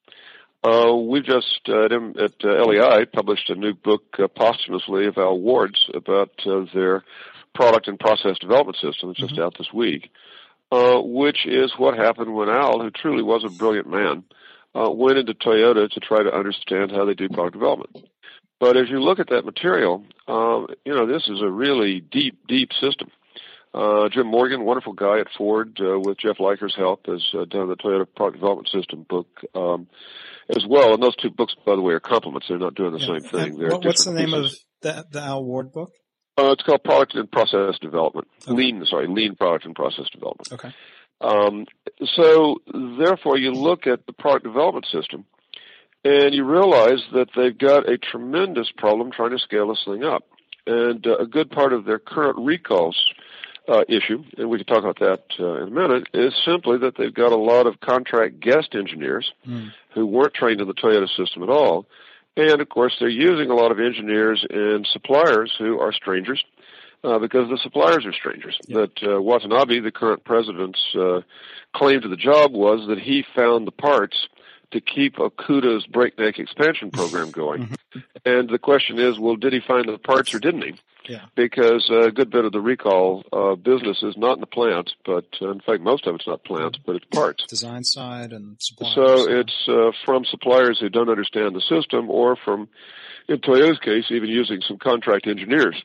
Uh, 0.62 0.94
we've 0.94 1.24
just 1.24 1.60
uh, 1.68 1.84
at, 1.84 1.92
at 1.92 2.44
uh, 2.44 2.64
LEI 2.64 3.06
published 3.06 3.48
a 3.50 3.54
new 3.54 3.74
book 3.74 4.02
uh, 4.18 4.28
posthumously 4.28 5.06
of 5.06 5.16
Al 5.16 5.38
Ward's 5.38 5.88
about 5.94 6.30
uh, 6.46 6.66
their 6.74 7.02
product 7.54 7.88
and 7.88 7.98
process 7.98 8.38
development 8.38 8.76
system. 8.76 9.10
It's 9.10 9.20
just 9.20 9.34
mm-hmm. 9.34 9.42
out 9.42 9.56
this 9.58 9.72
week 9.72 10.10
uh, 10.72 11.00
which 11.00 11.46
is 11.46 11.72
what 11.76 11.96
happened 11.96 12.34
when 12.34 12.48
Al, 12.48 12.80
who 12.80 12.90
truly 12.90 13.22
was 13.22 13.44
a 13.44 13.48
brilliant 13.48 13.88
man, 13.88 14.24
uh, 14.74 14.90
went 14.90 15.18
into 15.18 15.34
Toyota 15.34 15.90
to 15.90 16.00
try 16.00 16.22
to 16.22 16.32
understand 16.32 16.92
how 16.92 17.04
they 17.04 17.14
do 17.14 17.28
product 17.28 17.54
development. 17.54 18.08
But 18.60 18.76
as 18.76 18.88
you 18.88 19.00
look 19.00 19.18
at 19.18 19.30
that 19.30 19.44
material, 19.44 20.04
um, 20.28 20.68
you 20.84 20.94
know, 20.94 21.06
this 21.06 21.28
is 21.28 21.40
a 21.40 21.50
really 21.50 22.00
deep, 22.00 22.38
deep 22.46 22.70
system. 22.72 23.10
Uh, 23.72 24.08
Jim 24.08 24.26
Morgan, 24.26 24.64
wonderful 24.64 24.92
guy 24.92 25.20
at 25.20 25.28
Ford, 25.36 25.80
uh, 25.80 25.98
with 25.98 26.18
Jeff 26.18 26.38
Liker's 26.38 26.74
help, 26.76 27.06
has 27.06 27.24
uh, 27.34 27.44
done 27.46 27.68
the 27.68 27.76
Toyota 27.76 28.06
Product 28.14 28.36
Development 28.36 28.68
System 28.68 29.06
book 29.08 29.28
um, 29.54 29.88
as 30.56 30.64
well. 30.66 30.94
And 30.94 31.02
those 31.02 31.16
two 31.16 31.30
books, 31.30 31.54
by 31.64 31.76
the 31.76 31.82
way, 31.82 31.94
are 31.94 32.00
complements. 32.00 32.46
They're 32.48 32.58
not 32.58 32.74
doing 32.74 32.92
the 32.92 32.98
yeah. 32.98 33.06
same 33.06 33.20
thing. 33.20 33.58
They're 33.58 33.70
what, 33.70 33.84
what's 33.84 34.04
the 34.04 34.12
name 34.12 34.26
pieces. 34.30 34.64
of 34.82 35.06
the, 35.10 35.18
the 35.18 35.20
Al 35.20 35.44
Ward 35.44 35.72
book? 35.72 35.92
Uh, 36.38 36.52
it's 36.52 36.62
called 36.62 36.82
product 36.84 37.14
and 37.14 37.30
process 37.30 37.78
development. 37.80 38.28
Okay. 38.42 38.56
Lean, 38.56 38.84
sorry, 38.86 39.06
lean 39.08 39.36
product 39.36 39.66
and 39.66 39.74
process 39.74 40.06
development. 40.10 40.52
Okay. 40.52 40.74
Um, 41.20 41.66
so 42.14 42.56
therefore, 42.98 43.36
you 43.36 43.52
look 43.52 43.86
at 43.86 44.06
the 44.06 44.12
product 44.12 44.44
development 44.44 44.86
system, 44.90 45.26
and 46.02 46.34
you 46.34 46.44
realize 46.44 47.00
that 47.12 47.28
they've 47.36 47.56
got 47.56 47.90
a 47.90 47.98
tremendous 47.98 48.70
problem 48.76 49.10
trying 49.12 49.32
to 49.32 49.38
scale 49.38 49.68
this 49.68 49.82
thing 49.84 50.02
up. 50.02 50.24
And 50.66 51.06
uh, 51.06 51.18
a 51.18 51.26
good 51.26 51.50
part 51.50 51.72
of 51.72 51.84
their 51.84 51.98
current 51.98 52.38
recalls 52.38 52.96
uh, 53.68 53.84
issue, 53.88 54.24
and 54.38 54.48
we 54.48 54.58
can 54.58 54.66
talk 54.66 54.84
about 54.84 54.98
that 54.98 55.24
uh, 55.38 55.62
in 55.62 55.68
a 55.68 55.70
minute, 55.70 56.08
is 56.14 56.34
simply 56.44 56.78
that 56.78 56.96
they've 56.96 57.14
got 57.14 57.32
a 57.32 57.36
lot 57.36 57.66
of 57.66 57.80
contract 57.80 58.40
guest 58.40 58.74
engineers 58.74 59.32
mm. 59.46 59.70
who 59.94 60.06
weren't 60.06 60.34
trained 60.34 60.60
in 60.60 60.68
the 60.68 60.74
Toyota 60.74 61.08
system 61.16 61.42
at 61.42 61.48
all 61.48 61.86
and 62.36 62.60
of 62.60 62.68
course, 62.68 62.96
they're 62.98 63.08
using 63.08 63.50
a 63.50 63.54
lot 63.54 63.72
of 63.72 63.80
engineers 63.80 64.44
and 64.48 64.86
suppliers 64.90 65.54
who 65.58 65.80
are 65.80 65.92
strangers 65.92 66.42
uh, 67.02 67.18
because 67.18 67.48
the 67.48 67.58
suppliers 67.62 68.06
are 68.06 68.12
strangers. 68.12 68.58
Yeah. 68.66 68.80
That 68.80 69.16
uh, 69.16 69.22
Watanabe, 69.22 69.80
the 69.80 69.90
current 69.90 70.24
president's 70.24 70.80
uh, 70.94 71.20
claim 71.74 72.00
to 72.02 72.08
the 72.08 72.16
job 72.16 72.52
was 72.52 72.86
that 72.88 72.98
he 72.98 73.24
found 73.34 73.66
the 73.66 73.72
parts 73.72 74.28
to 74.70 74.80
keep 74.80 75.16
Okuda's 75.16 75.86
breakneck 75.86 76.38
expansion 76.38 76.90
program 76.90 77.30
going. 77.30 77.64
Mm-hmm. 77.64 77.98
and 78.24 78.48
the 78.48 78.58
question 78.58 78.98
is, 79.00 79.18
well, 79.18 79.36
did 79.36 79.52
he 79.52 79.60
find 79.60 79.88
the 79.88 79.98
parts 79.98 80.32
or 80.32 80.38
didn't 80.38 80.62
he? 80.62 80.74
Yeah. 81.08 81.24
Because 81.34 81.90
a 81.90 82.10
good 82.10 82.30
bit 82.30 82.44
of 82.44 82.52
the 82.52 82.60
recall 82.60 83.24
uh, 83.32 83.54
business 83.54 84.02
is 84.02 84.16
not 84.16 84.34
in 84.34 84.40
the 84.40 84.46
plant, 84.46 84.92
but 85.04 85.26
uh, 85.40 85.50
in 85.50 85.60
fact, 85.60 85.80
most 85.82 86.06
of 86.06 86.14
it's 86.14 86.26
not 86.26 86.44
plants, 86.44 86.78
but 86.84 86.96
it's 86.96 87.04
parts. 87.06 87.44
Design 87.46 87.84
side 87.84 88.32
and 88.32 88.56
suppliers. 88.58 88.94
So 88.94 89.30
it's 89.30 89.68
uh, 89.68 89.92
from 90.04 90.24
suppliers 90.24 90.78
who 90.80 90.88
don't 90.88 91.08
understand 91.08 91.54
the 91.54 91.62
system, 91.62 92.10
or 92.10 92.36
from, 92.36 92.68
in 93.28 93.38
Toyota's 93.38 93.78
case, 93.78 94.04
even 94.10 94.28
using 94.28 94.60
some 94.66 94.78
contract 94.78 95.26
engineers 95.26 95.82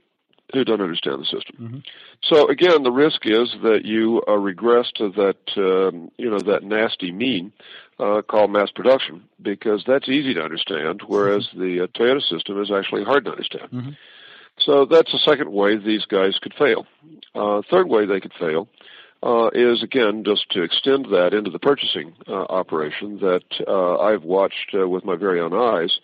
who 0.54 0.64
don't 0.64 0.82
understand 0.82 1.22
the 1.22 1.26
system. 1.26 1.56
Mm-hmm. 1.60 1.78
So 2.24 2.50
again, 2.50 2.84
the 2.84 2.92
risk 2.92 3.22
is 3.26 3.54
that 3.64 3.82
you 3.84 4.22
uh, 4.28 4.34
regress 4.34 4.92
to 4.96 5.10
that 5.12 5.38
um, 5.58 6.12
you 6.18 6.30
know 6.30 6.40
that 6.40 6.64
nasty 6.64 7.12
mean 7.12 7.52
uh, 8.00 8.22
called 8.22 8.52
mass 8.52 8.70
production 8.72 9.24
because 9.42 9.84
that's 9.88 10.08
easy 10.08 10.34
to 10.36 10.42
understand, 10.42 11.02
whereas 11.08 11.48
mm-hmm. 11.48 11.62
the 11.62 11.84
uh, 11.84 11.88
Toyota 11.88 12.22
system 12.22 12.62
is 12.62 12.72
actually 12.72 13.04
hard 13.04 13.26
to 13.26 13.32
understand. 13.32 13.72
Mm-hmm. 13.72 13.92
So 14.60 14.86
that's 14.86 15.12
the 15.12 15.20
second 15.20 15.52
way 15.52 15.78
these 15.78 16.06
guys 16.06 16.38
could 16.42 16.54
fail. 16.58 16.86
Uh, 17.34 17.62
third 17.70 17.88
way 17.90 18.06
they 18.06 18.20
could 18.20 18.34
fail 18.40 18.68
uh, 19.22 19.50
is 19.54 19.84
again 19.84 20.24
just 20.24 20.50
to 20.52 20.64
extend 20.64 21.06
that 21.06 21.34
into 21.34 21.50
the 21.50 21.60
purchasing 21.60 22.14
uh, 22.28 22.34
operation 22.34 23.20
that 23.20 23.44
uh, 23.68 23.98
I've 23.98 24.24
watched 24.24 24.74
uh, 24.74 24.88
with 24.88 25.04
my 25.04 25.16
very 25.16 25.42
own 25.42 25.54
eyes. 25.54 26.00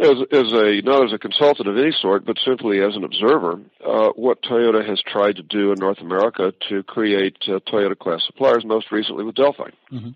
As, 0.00 0.16
as 0.32 0.52
a 0.52 0.80
not 0.82 1.04
as 1.04 1.12
a 1.12 1.18
consultant 1.18 1.68
of 1.68 1.76
any 1.76 1.92
sort, 1.92 2.24
but 2.24 2.36
simply 2.44 2.80
as 2.80 2.96
an 2.96 3.04
observer, 3.04 3.60
uh, 3.86 4.08
what 4.16 4.42
Toyota 4.42 4.86
has 4.86 5.00
tried 5.06 5.36
to 5.36 5.42
do 5.42 5.70
in 5.70 5.78
North 5.78 6.00
America 6.00 6.52
to 6.70 6.82
create 6.82 7.36
Toyota 7.40 7.96
class 7.96 8.22
suppliers, 8.26 8.64
most 8.64 8.90
recently 8.90 9.22
with 9.22 9.36
Delphi. 9.36 9.68
Mm-hmm. 9.92 10.10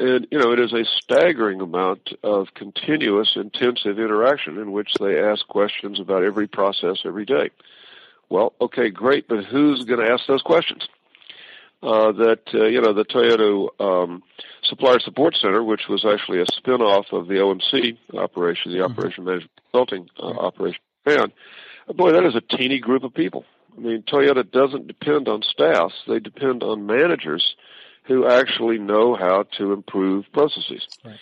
And, 0.00 0.26
you 0.30 0.38
know, 0.38 0.52
it 0.52 0.60
is 0.60 0.72
a 0.72 0.84
staggering 0.84 1.60
amount 1.60 2.10
of 2.22 2.54
continuous, 2.54 3.32
intensive 3.36 3.98
interaction 3.98 4.58
in 4.58 4.72
which 4.72 4.94
they 4.98 5.20
ask 5.20 5.46
questions 5.46 6.00
about 6.00 6.24
every 6.24 6.46
process 6.46 6.98
every 7.04 7.26
day. 7.26 7.50
Well, 8.30 8.54
okay, 8.60 8.90
great, 8.90 9.28
but 9.28 9.44
who's 9.44 9.84
going 9.84 10.00
to 10.00 10.10
ask 10.10 10.26
those 10.26 10.42
questions? 10.42 10.88
Uh, 11.82 12.12
that, 12.12 12.40
uh, 12.54 12.64
you 12.64 12.80
know, 12.80 12.94
the 12.94 13.04
Toyota 13.04 13.68
um, 13.78 14.22
Supplier 14.62 15.00
Support 15.00 15.36
Center, 15.36 15.62
which 15.62 15.82
was 15.86 16.06
actually 16.06 16.40
a 16.40 16.46
spin-off 16.46 17.12
of 17.12 17.28
the 17.28 17.34
OMC 17.34 17.98
operation, 18.14 18.72
the 18.72 18.78
mm-hmm. 18.78 18.92
Operation 18.92 19.24
Management 19.24 19.50
Consulting 19.70 20.08
uh, 20.18 20.28
operation 20.28 20.80
and 21.06 21.32
boy, 21.94 22.12
that 22.12 22.24
is 22.24 22.34
a 22.34 22.40
teeny 22.40 22.78
group 22.78 23.04
of 23.04 23.14
people. 23.14 23.44
I 23.76 23.80
mean, 23.80 24.02
Toyota 24.02 24.50
doesn't 24.50 24.86
depend 24.86 25.28
on 25.28 25.42
staffs; 25.42 25.94
they 26.06 26.18
depend 26.18 26.62
on 26.62 26.86
managers 26.86 27.54
who 28.06 28.26
actually 28.26 28.78
know 28.78 29.14
how 29.14 29.44
to 29.58 29.72
improve 29.72 30.26
processes. 30.32 30.86
Right. 31.04 31.18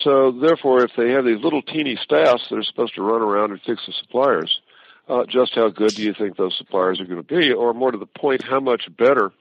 So 0.00 0.30
therefore, 0.30 0.84
if 0.84 0.92
they 0.96 1.10
have 1.10 1.24
these 1.24 1.42
little 1.42 1.62
teeny 1.62 1.96
staffs 1.96 2.48
that 2.48 2.56
are 2.58 2.62
supposed 2.62 2.94
to 2.94 3.02
run 3.02 3.22
around 3.22 3.50
and 3.50 3.60
fix 3.60 3.84
the 3.86 3.92
suppliers, 3.92 4.60
uh, 5.08 5.24
just 5.26 5.54
how 5.54 5.70
good 5.70 5.94
do 5.94 6.02
you 6.02 6.14
think 6.14 6.36
those 6.36 6.56
suppliers 6.56 7.00
are 7.00 7.06
going 7.06 7.22
to 7.22 7.22
be? 7.22 7.52
Or 7.52 7.74
more 7.74 7.90
to 7.90 7.98
the 7.98 8.06
point, 8.06 8.44
how 8.44 8.60
much 8.60 8.88
better 8.96 9.32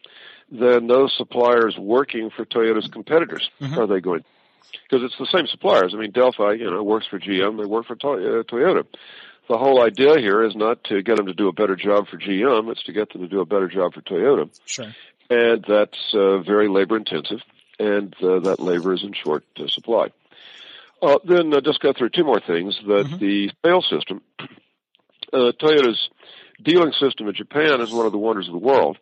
than 0.49 0.87
those 0.87 1.13
suppliers 1.15 1.77
working 1.77 2.31
for 2.35 2.45
Toyota's 2.45 2.87
competitors 2.87 3.49
mm-hmm. 3.61 3.77
are 3.77 3.85
they 3.85 3.99
going? 3.99 4.23
Because 4.89 5.03
it's 5.03 5.17
the 5.19 5.27
same 5.31 5.47
suppliers. 5.47 5.93
I 5.93 5.99
mean, 5.99 6.11
Delphi, 6.11 6.53
you 6.53 6.71
know, 6.71 6.81
works 6.83 7.05
for 7.07 7.19
GM, 7.19 7.57
they 7.57 7.65
work 7.65 7.85
for 7.85 7.95
to- 7.95 8.39
uh, 8.39 8.43
Toyota. 8.43 8.85
The 9.49 9.57
whole 9.57 9.81
idea 9.81 10.17
here 10.17 10.43
is 10.43 10.55
not 10.55 10.83
to 10.85 11.01
get 11.01 11.17
them 11.17 11.27
to 11.27 11.33
do 11.33 11.47
a 11.47 11.53
better 11.53 11.77
job 11.77 12.09
for 12.09 12.17
GM; 12.17 12.69
it's 12.69 12.83
to 12.83 12.91
get 12.91 13.13
them 13.13 13.21
to 13.21 13.29
do 13.29 13.39
a 13.39 13.45
better 13.45 13.69
job 13.69 13.93
for 13.93 14.01
Toyota. 14.01 14.49
Sure 14.65 14.93
and 15.29 15.65
that's 15.67 16.13
uh, 16.13 16.39
very 16.39 16.67
labor 16.67 16.97
intensive, 16.97 17.41
and 17.79 18.13
uh, 18.21 18.39
that 18.39 18.59
labor 18.59 18.93
is 18.93 19.03
in 19.03 19.13
short 19.13 19.43
uh, 19.59 19.67
supply. 19.67 20.07
Uh, 21.01 21.19
then 21.23 21.53
uh, 21.53 21.61
just 21.61 21.79
go 21.79 21.93
through 21.93 22.09
two 22.09 22.23
more 22.23 22.39
things. 22.39 22.79
That 22.87 23.05
mm-hmm. 23.05 23.17
the 23.17 23.51
sales 23.63 23.87
system, 23.89 24.21
uh, 25.33 25.51
Toyota's 25.59 26.09
dealing 26.63 26.93
system 26.93 27.27
in 27.27 27.35
Japan 27.35 27.81
is 27.81 27.91
one 27.91 28.05
of 28.05 28.11
the 28.11 28.17
wonders 28.17 28.47
of 28.47 28.53
the 28.53 28.59
world. 28.59 28.97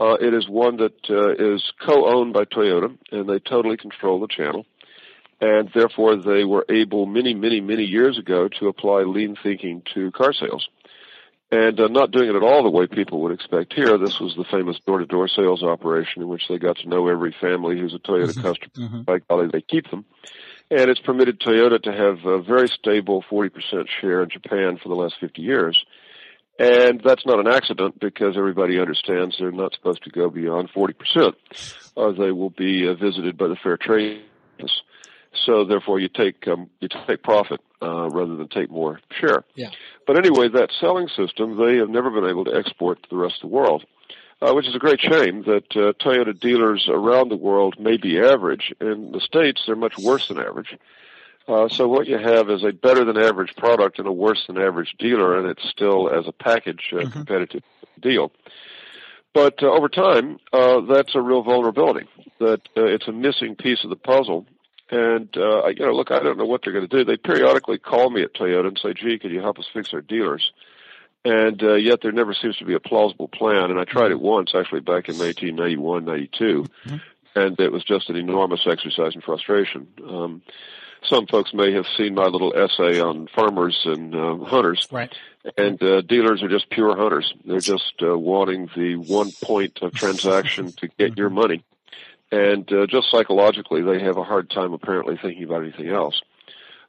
it 0.00 0.32
is 0.32 0.48
one 0.48 0.78
that 0.78 1.36
is 1.38 1.62
co-owned 1.84 2.32
by 2.32 2.44
Toyota, 2.44 2.96
and 3.12 3.28
they 3.28 3.38
totally 3.38 3.76
control 3.76 4.20
the 4.20 4.28
channel. 4.28 4.64
And 5.40 5.70
therefore, 5.72 6.16
they 6.16 6.44
were 6.44 6.64
able 6.68 7.06
many, 7.06 7.32
many, 7.34 7.60
many 7.60 7.84
years 7.84 8.18
ago 8.18 8.48
to 8.58 8.66
apply 8.66 9.02
lean 9.02 9.36
thinking 9.40 9.82
to 9.94 10.10
car 10.10 10.32
sales 10.32 10.68
and 11.50 11.80
uh, 11.80 11.88
not 11.88 12.10
doing 12.10 12.28
it 12.28 12.36
at 12.36 12.42
all 12.42 12.62
the 12.62 12.70
way 12.70 12.86
people 12.86 13.22
would 13.22 13.32
expect 13.32 13.72
here. 13.72 13.96
This 13.96 14.20
was 14.20 14.34
the 14.36 14.44
famous 14.50 14.78
door-to-door 14.86 15.28
sales 15.28 15.62
operation 15.62 16.22
in 16.22 16.28
which 16.28 16.46
they 16.48 16.58
got 16.58 16.76
to 16.78 16.88
know 16.88 17.08
every 17.08 17.34
family 17.40 17.78
who's 17.78 17.94
a 17.94 17.98
Toyota 17.98 18.32
mm-hmm. 18.32 18.42
customer. 18.42 18.88
Mm-hmm. 18.88 19.02
By 19.02 19.18
golly, 19.20 19.48
they 19.50 19.62
keep 19.62 19.90
them. 19.90 20.04
And 20.70 20.90
it's 20.90 21.00
permitted 21.00 21.40
Toyota 21.40 21.82
to 21.82 21.92
have 21.92 22.26
a 22.26 22.42
very 22.42 22.68
stable 22.68 23.24
40% 23.30 23.50
share 24.00 24.22
in 24.22 24.28
Japan 24.28 24.78
for 24.82 24.90
the 24.90 24.94
last 24.94 25.14
50 25.20 25.40
years. 25.40 25.82
And 26.58 27.00
that's 27.02 27.24
not 27.24 27.38
an 27.38 27.46
accident 27.46 27.98
because 28.00 28.36
everybody 28.36 28.78
understands 28.80 29.36
they're 29.38 29.52
not 29.52 29.74
supposed 29.74 30.02
to 30.04 30.10
go 30.10 30.28
beyond 30.28 30.70
40%, 30.72 31.32
or 31.94 32.12
they 32.12 32.32
will 32.32 32.50
be 32.50 32.86
uh, 32.88 32.94
visited 32.94 33.38
by 33.38 33.46
the 33.46 33.56
fair 33.56 33.76
trade. 33.76 34.24
So 35.34 35.64
therefore, 35.64 36.00
you 36.00 36.08
take 36.08 36.46
um, 36.48 36.70
you 36.80 36.88
take 37.06 37.22
profit 37.22 37.60
uh, 37.82 38.08
rather 38.10 38.36
than 38.36 38.48
take 38.48 38.70
more 38.70 39.00
share. 39.20 39.44
Yeah. 39.54 39.70
But 40.06 40.18
anyway, 40.18 40.48
that 40.48 40.70
selling 40.80 41.08
system 41.08 41.56
they 41.56 41.76
have 41.76 41.90
never 41.90 42.10
been 42.10 42.28
able 42.28 42.44
to 42.46 42.54
export 42.54 43.02
to 43.02 43.08
the 43.08 43.16
rest 43.16 43.36
of 43.36 43.50
the 43.50 43.54
world, 43.54 43.84
uh, 44.40 44.52
which 44.52 44.66
is 44.66 44.74
a 44.74 44.78
great 44.78 45.00
shame. 45.00 45.42
That 45.44 45.76
uh, 45.76 45.92
Toyota 46.02 46.38
dealers 46.38 46.88
around 46.88 47.28
the 47.28 47.36
world 47.36 47.76
may 47.78 47.96
be 47.96 48.18
average. 48.18 48.72
In 48.80 49.12
the 49.12 49.20
states, 49.20 49.62
they're 49.66 49.76
much 49.76 49.98
worse 49.98 50.28
than 50.28 50.38
average. 50.38 50.76
Uh, 51.46 51.66
so 51.68 51.88
what 51.88 52.06
you 52.06 52.18
have 52.18 52.50
is 52.50 52.62
a 52.62 52.72
better 52.72 53.04
than 53.06 53.16
average 53.16 53.56
product 53.56 53.98
and 53.98 54.06
a 54.06 54.12
worse 54.12 54.44
than 54.46 54.58
average 54.58 54.94
dealer, 54.98 55.38
and 55.38 55.48
it's 55.48 55.66
still 55.70 56.10
as 56.10 56.26
a 56.28 56.32
package 56.32 56.90
a 56.92 56.96
mm-hmm. 56.96 57.10
competitive 57.10 57.62
deal. 58.00 58.30
But 59.32 59.62
uh, 59.62 59.66
over 59.66 59.88
time, 59.88 60.38
uh, 60.52 60.80
that's 60.82 61.14
a 61.14 61.20
real 61.22 61.42
vulnerability. 61.42 62.06
That 62.38 62.60
uh, 62.76 62.84
it's 62.84 63.08
a 63.08 63.12
missing 63.12 63.56
piece 63.56 63.82
of 63.84 63.90
the 63.90 63.96
puzzle. 63.96 64.46
And 64.90 65.28
uh, 65.36 65.66
you 65.68 65.84
know, 65.84 65.92
look, 65.92 66.10
I 66.10 66.20
don't 66.20 66.38
know 66.38 66.46
what 66.46 66.62
they're 66.64 66.72
going 66.72 66.88
to 66.88 66.96
do. 66.96 67.04
They 67.04 67.16
periodically 67.16 67.78
call 67.78 68.10
me 68.10 68.22
at 68.22 68.34
Toyota 68.34 68.68
and 68.68 68.78
say, 68.82 68.94
"Gee, 68.94 69.18
can 69.18 69.30
you 69.30 69.40
help 69.40 69.58
us 69.58 69.68
fix 69.72 69.92
our 69.92 70.00
dealers?" 70.00 70.52
And 71.24 71.62
uh, 71.62 71.74
yet, 71.74 72.00
there 72.00 72.12
never 72.12 72.32
seems 72.32 72.56
to 72.58 72.64
be 72.64 72.74
a 72.74 72.80
plausible 72.80 73.28
plan. 73.28 73.70
And 73.70 73.78
I 73.78 73.84
tried 73.84 74.12
it 74.12 74.20
once, 74.20 74.52
actually, 74.54 74.80
back 74.80 75.08
in 75.08 75.18
1991, 75.18 76.04
92, 76.04 76.64
mm-hmm. 76.86 76.96
and 77.34 77.60
it 77.60 77.72
was 77.72 77.84
just 77.84 78.08
an 78.08 78.16
enormous 78.16 78.66
exercise 78.66 79.14
in 79.14 79.20
frustration. 79.20 79.88
Um, 80.08 80.42
some 81.02 81.26
folks 81.26 81.52
may 81.54 81.72
have 81.72 81.86
seen 81.96 82.14
my 82.14 82.26
little 82.26 82.54
essay 82.56 83.00
on 83.00 83.28
farmers 83.28 83.80
and 83.84 84.14
uh, 84.14 84.36
hunters. 84.44 84.86
Right. 84.90 85.12
And 85.56 85.82
uh, 85.82 86.00
dealers 86.02 86.42
are 86.42 86.48
just 86.48 86.70
pure 86.70 86.96
hunters. 86.96 87.32
They're 87.44 87.60
just 87.60 87.94
uh, 88.02 88.18
wanting 88.18 88.68
the 88.76 88.96
one 88.96 89.30
point 89.42 89.78
of 89.82 89.92
transaction 89.92 90.72
to 90.72 90.88
get 90.88 91.16
your 91.16 91.30
money. 91.30 91.62
And 92.30 92.70
uh, 92.72 92.86
just 92.86 93.10
psychologically, 93.10 93.82
they 93.82 94.02
have 94.02 94.18
a 94.18 94.24
hard 94.24 94.50
time 94.50 94.72
apparently 94.72 95.18
thinking 95.20 95.44
about 95.44 95.62
anything 95.62 95.88
else. 95.88 96.20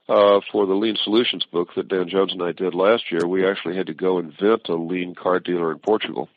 Uh, 0.07 0.41
for 0.51 0.65
the 0.65 0.73
Lean 0.73 0.97
Solutions 1.03 1.45
book 1.51 1.69
that 1.75 1.87
Dan 1.87 2.09
Jones 2.09 2.33
and 2.33 2.41
I 2.41 2.51
did 2.51 2.73
last 2.73 3.11
year, 3.11 3.27
we 3.27 3.47
actually 3.47 3.77
had 3.77 3.87
to 3.87 3.93
go 3.93 4.17
invent 4.17 4.67
a 4.67 4.73
lean 4.73 5.13
car 5.13 5.39
dealer 5.39 5.71
in 5.71 5.77
Portugal 5.77 6.27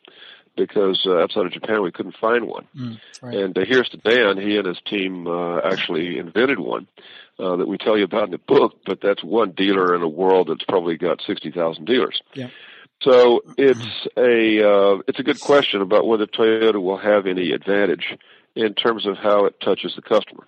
because 0.55 1.01
uh, 1.07 1.17
outside 1.17 1.47
of 1.47 1.51
Japan 1.51 1.81
we 1.81 1.91
couldn't 1.91 2.15
find 2.21 2.45
one. 2.45 2.67
Mm, 2.77 2.99
right. 3.21 3.35
And 3.35 3.57
uh, 3.57 3.61
here's 3.65 3.89
to 3.89 3.97
Dan, 3.97 4.37
he 4.37 4.57
and 4.57 4.67
his 4.67 4.79
team 4.87 5.27
uh, 5.27 5.57
actually 5.61 6.19
invented 6.19 6.59
one 6.59 6.87
uh, 7.39 7.55
that 7.55 7.67
we 7.67 7.77
tell 7.79 7.97
you 7.97 8.03
about 8.03 8.25
in 8.25 8.31
the 8.31 8.37
book, 8.37 8.75
but 8.85 8.99
that's 9.01 9.23
one 9.23 9.51
dealer 9.51 9.95
in 9.95 10.03
a 10.03 10.07
world 10.07 10.49
that's 10.49 10.63
probably 10.65 10.97
got 10.97 11.21
60,000 11.25 11.85
dealers. 11.85 12.21
Yeah. 12.35 12.49
So 13.01 13.41
it's 13.57 14.07
a 14.15 14.63
uh, 14.65 15.01
it's 15.07 15.19
a 15.19 15.23
good 15.23 15.41
question 15.41 15.81
about 15.81 16.07
whether 16.07 16.25
Toyota 16.25 16.81
will 16.81 16.97
have 16.97 17.27
any 17.27 17.51
advantage 17.51 18.17
in 18.55 18.73
terms 18.73 19.05
of 19.05 19.17
how 19.17 19.45
it 19.45 19.59
touches 19.59 19.93
the 19.95 20.01
customer. 20.01 20.47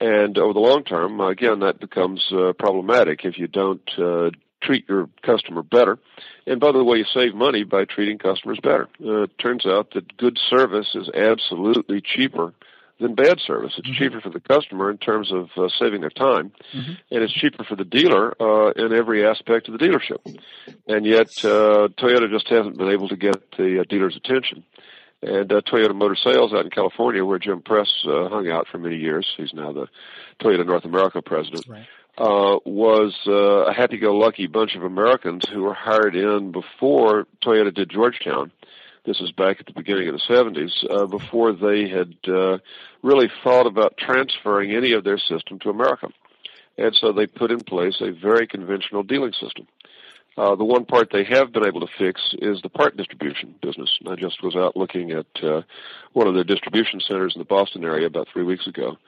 And 0.00 0.36
over 0.36 0.52
the 0.52 0.60
long 0.60 0.84
term, 0.84 1.20
again, 1.20 1.60
that 1.60 1.80
becomes 1.80 2.24
uh, 2.30 2.52
problematic 2.58 3.24
if 3.24 3.38
you 3.38 3.46
don't 3.46 3.88
uh, 3.98 4.30
treat 4.62 4.86
your 4.88 5.08
customer 5.22 5.62
better. 5.62 5.98
And 6.46 6.60
by 6.60 6.72
the 6.72 6.84
way, 6.84 6.98
you 6.98 7.04
save 7.14 7.34
money 7.34 7.64
by 7.64 7.84
treating 7.84 8.18
customers 8.18 8.58
better. 8.62 8.88
Uh, 9.02 9.22
it 9.22 9.38
turns 9.38 9.64
out 9.64 9.92
that 9.94 10.16
good 10.16 10.38
service 10.50 10.88
is 10.94 11.08
absolutely 11.14 12.02
cheaper 12.02 12.52
than 13.00 13.14
bad 13.14 13.38
service. 13.40 13.74
It's 13.76 13.88
mm-hmm. 13.88 13.98
cheaper 13.98 14.20
for 14.20 14.30
the 14.30 14.40
customer 14.40 14.90
in 14.90 14.98
terms 14.98 15.32
of 15.32 15.48
uh, 15.56 15.68
saving 15.78 16.00
their 16.00 16.10
time, 16.10 16.52
mm-hmm. 16.74 16.92
and 17.10 17.22
it's 17.22 17.32
cheaper 17.32 17.64
for 17.64 17.76
the 17.76 17.84
dealer 17.84 18.34
uh, 18.40 18.72
in 18.72 18.92
every 18.92 19.26
aspect 19.26 19.68
of 19.68 19.78
the 19.78 19.84
dealership. 19.84 20.24
And 20.86 21.04
yet, 21.04 21.28
uh, 21.44 21.88
Toyota 21.98 22.30
just 22.30 22.48
hasn't 22.48 22.78
been 22.78 22.90
able 22.90 23.08
to 23.08 23.16
get 23.16 23.36
the 23.56 23.80
uh, 23.80 23.84
dealer's 23.88 24.16
attention. 24.16 24.64
And 25.22 25.50
uh, 25.50 25.60
Toyota 25.62 25.94
Motor 25.94 26.16
Sales 26.16 26.52
out 26.52 26.64
in 26.64 26.70
California, 26.70 27.24
where 27.24 27.38
Jim 27.38 27.62
Press 27.62 27.90
uh, 28.06 28.28
hung 28.28 28.48
out 28.50 28.66
for 28.70 28.78
many 28.78 28.96
years, 28.96 29.26
he's 29.36 29.54
now 29.54 29.72
the 29.72 29.86
Toyota 30.40 30.66
North 30.66 30.84
America 30.84 31.22
president. 31.22 31.66
Right 31.68 31.86
uh, 32.18 32.56
was 32.64 33.14
uh, 33.26 33.66
a 33.66 33.74
happy-go-lucky 33.74 34.46
bunch 34.46 34.74
of 34.74 34.82
Americans 34.82 35.46
who 35.48 35.62
were 35.62 35.74
hired 35.74 36.16
in 36.16 36.50
before 36.50 37.26
Toyota 37.44 37.74
did 37.74 37.90
Georgetown. 37.90 38.52
This 39.04 39.20
was 39.20 39.32
back 39.32 39.60
at 39.60 39.66
the 39.66 39.72
beginning 39.72 40.08
of 40.08 40.14
the 40.14 40.34
70s, 40.34 40.90
uh, 40.90 41.06
before 41.06 41.52
they 41.52 41.88
had 41.88 42.14
uh, 42.26 42.58
really 43.02 43.30
thought 43.44 43.66
about 43.66 43.96
transferring 43.98 44.72
any 44.72 44.92
of 44.92 45.04
their 45.04 45.18
system 45.18 45.58
to 45.60 45.70
America. 45.70 46.08
And 46.78 46.94
so 46.94 47.12
they 47.12 47.26
put 47.26 47.50
in 47.50 47.60
place 47.60 48.00
a 48.00 48.10
very 48.10 48.46
conventional 48.46 49.02
dealing 49.02 49.32
system. 49.32 49.66
Uh, 50.36 50.54
the 50.54 50.64
one 50.64 50.84
part 50.84 51.08
they 51.12 51.24
have 51.24 51.52
been 51.52 51.66
able 51.66 51.80
to 51.80 51.86
fix 51.98 52.20
is 52.42 52.60
the 52.60 52.68
part 52.68 52.96
distribution 52.96 53.54
business. 53.62 53.98
I 54.06 54.16
just 54.16 54.42
was 54.42 54.54
out 54.54 54.76
looking 54.76 55.12
at 55.12 55.26
uh, 55.42 55.62
one 56.12 56.26
of 56.26 56.34
their 56.34 56.44
distribution 56.44 57.00
centers 57.00 57.34
in 57.34 57.38
the 57.38 57.46
Boston 57.46 57.84
area 57.84 58.06
about 58.06 58.28
three 58.30 58.42
weeks 58.42 58.66
ago, 58.66 58.98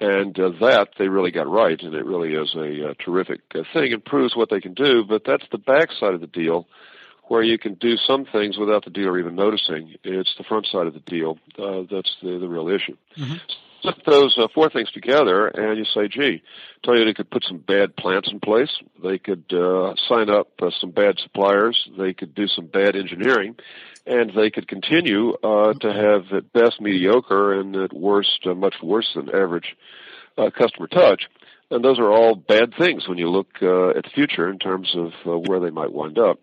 and 0.00 0.38
uh, 0.40 0.50
that 0.60 0.90
they 0.98 1.08
really 1.08 1.32
got 1.32 1.46
right, 1.46 1.80
and 1.82 1.94
it 1.94 2.06
really 2.06 2.32
is 2.32 2.54
a, 2.54 2.90
uh, 2.90 2.94
terrific 3.04 3.40
uh, 3.54 3.62
thing. 3.74 3.92
It 3.92 4.06
proves 4.06 4.34
what 4.34 4.48
they 4.48 4.60
can 4.60 4.72
do, 4.72 5.04
but 5.04 5.22
that's 5.26 5.44
the 5.52 5.58
backside 5.58 6.14
of 6.14 6.22
the 6.22 6.26
deal, 6.26 6.66
where 7.24 7.42
you 7.42 7.58
can 7.58 7.74
do 7.74 7.98
some 7.98 8.24
things 8.24 8.56
without 8.56 8.84
the 8.84 8.90
dealer 8.90 9.18
even 9.18 9.34
noticing. 9.34 9.96
It's 10.02 10.34
the 10.38 10.44
front 10.44 10.66
side 10.66 10.86
of 10.86 10.94
the 10.94 11.00
deal 11.00 11.38
uh, 11.58 11.82
that's 11.90 12.16
the, 12.22 12.38
the 12.38 12.48
real 12.48 12.68
issue. 12.68 12.96
Mm-hmm. 13.18 13.34
Put 13.82 14.04
those 14.04 14.36
uh, 14.38 14.48
four 14.54 14.68
things 14.68 14.90
together, 14.90 15.48
and 15.48 15.78
you 15.78 15.84
say, 15.84 16.08
"Gee, 16.08 16.42
Toyota 16.84 17.14
could 17.14 17.30
put 17.30 17.44
some 17.44 17.58
bad 17.58 17.96
plants 17.96 18.28
in 18.30 18.40
place. 18.40 18.70
They 19.02 19.18
could 19.18 19.44
uh, 19.52 19.94
sign 20.08 20.28
up 20.28 20.48
uh, 20.60 20.70
some 20.80 20.90
bad 20.90 21.18
suppliers. 21.18 21.88
They 21.96 22.12
could 22.12 22.34
do 22.34 22.46
some 22.46 22.66
bad 22.66 22.94
engineering, 22.94 23.56
and 24.06 24.32
they 24.34 24.50
could 24.50 24.68
continue 24.68 25.32
uh, 25.42 25.72
to 25.74 25.92
have 25.92 26.32
at 26.32 26.52
best 26.52 26.80
mediocre 26.80 27.58
and 27.58 27.74
at 27.76 27.92
worst 27.92 28.46
uh, 28.46 28.54
much 28.54 28.74
worse 28.82 29.10
than 29.14 29.28
average 29.28 29.76
uh, 30.36 30.50
customer 30.50 30.86
touch. 30.86 31.22
And 31.70 31.84
those 31.84 31.98
are 31.98 32.10
all 32.10 32.34
bad 32.34 32.74
things 32.76 33.08
when 33.08 33.18
you 33.18 33.30
look 33.30 33.48
uh, 33.62 33.90
at 33.90 34.04
the 34.04 34.10
future 34.12 34.50
in 34.50 34.58
terms 34.58 34.94
of 34.96 35.12
uh, 35.24 35.38
where 35.38 35.60
they 35.60 35.70
might 35.70 35.92
wind 35.92 36.18
up. 36.18 36.40